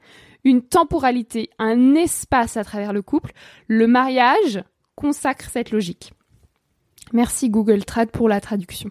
[0.45, 3.33] une temporalité, un espace à travers le couple.
[3.69, 4.63] Le mariage
[4.97, 6.13] consacre cette logique.
[7.17, 8.91] Merci Google Trad pour la traduction.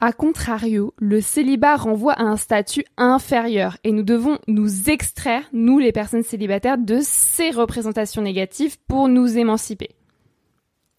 [0.00, 5.78] A contrario, le célibat renvoie à un statut inférieur et nous devons nous extraire, nous
[5.78, 9.90] les personnes célibataires, de ces représentations négatives pour nous émanciper.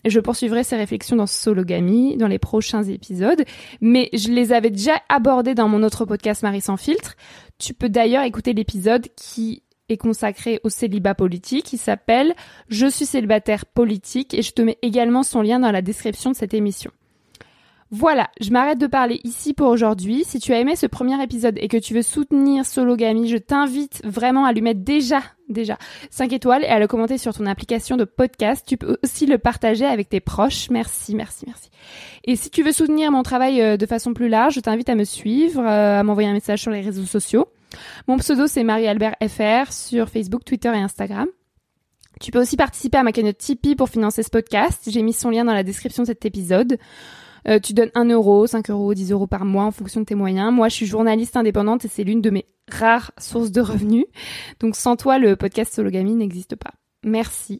[0.05, 3.43] Je poursuivrai ces réflexions dans Sologamy dans les prochains épisodes,
[3.81, 7.17] mais je les avais déjà abordées dans mon autre podcast Marie sans filtre.
[7.57, 12.33] Tu peux d'ailleurs écouter l'épisode qui est consacré au célibat politique, qui s'appelle
[12.69, 16.35] Je suis célibataire politique et je te mets également son lien dans la description de
[16.35, 16.91] cette émission.
[17.95, 20.23] Voilà, je m'arrête de parler ici pour aujourd'hui.
[20.25, 24.01] Si tu as aimé ce premier épisode et que tu veux soutenir Sologamy, je t'invite
[24.03, 25.77] vraiment à lui mettre déjà, déjà
[26.09, 28.65] 5 étoiles et à le commenter sur ton application de podcast.
[28.67, 30.71] Tu peux aussi le partager avec tes proches.
[30.71, 31.69] Merci, merci, merci.
[32.23, 34.95] Et si tu veux soutenir mon travail euh, de façon plus large, je t'invite à
[34.95, 37.47] me suivre, euh, à m'envoyer un message sur les réseaux sociaux.
[38.07, 41.27] Mon pseudo c'est Marie-Albert FR sur Facebook, Twitter et Instagram.
[42.21, 44.83] Tu peux aussi participer à ma cagnotte Tipeee pour financer ce podcast.
[44.87, 46.77] J'ai mis son lien dans la description de cet épisode.
[47.47, 50.15] Euh, tu donnes 1 euro, 5 euros, 10 euros par mois en fonction de tes
[50.15, 50.53] moyens.
[50.53, 54.05] Moi, je suis journaliste indépendante et c'est l'une de mes rares sources de revenus.
[54.59, 56.71] Donc sans toi, le podcast Sologamy n'existe pas.
[57.03, 57.59] Merci.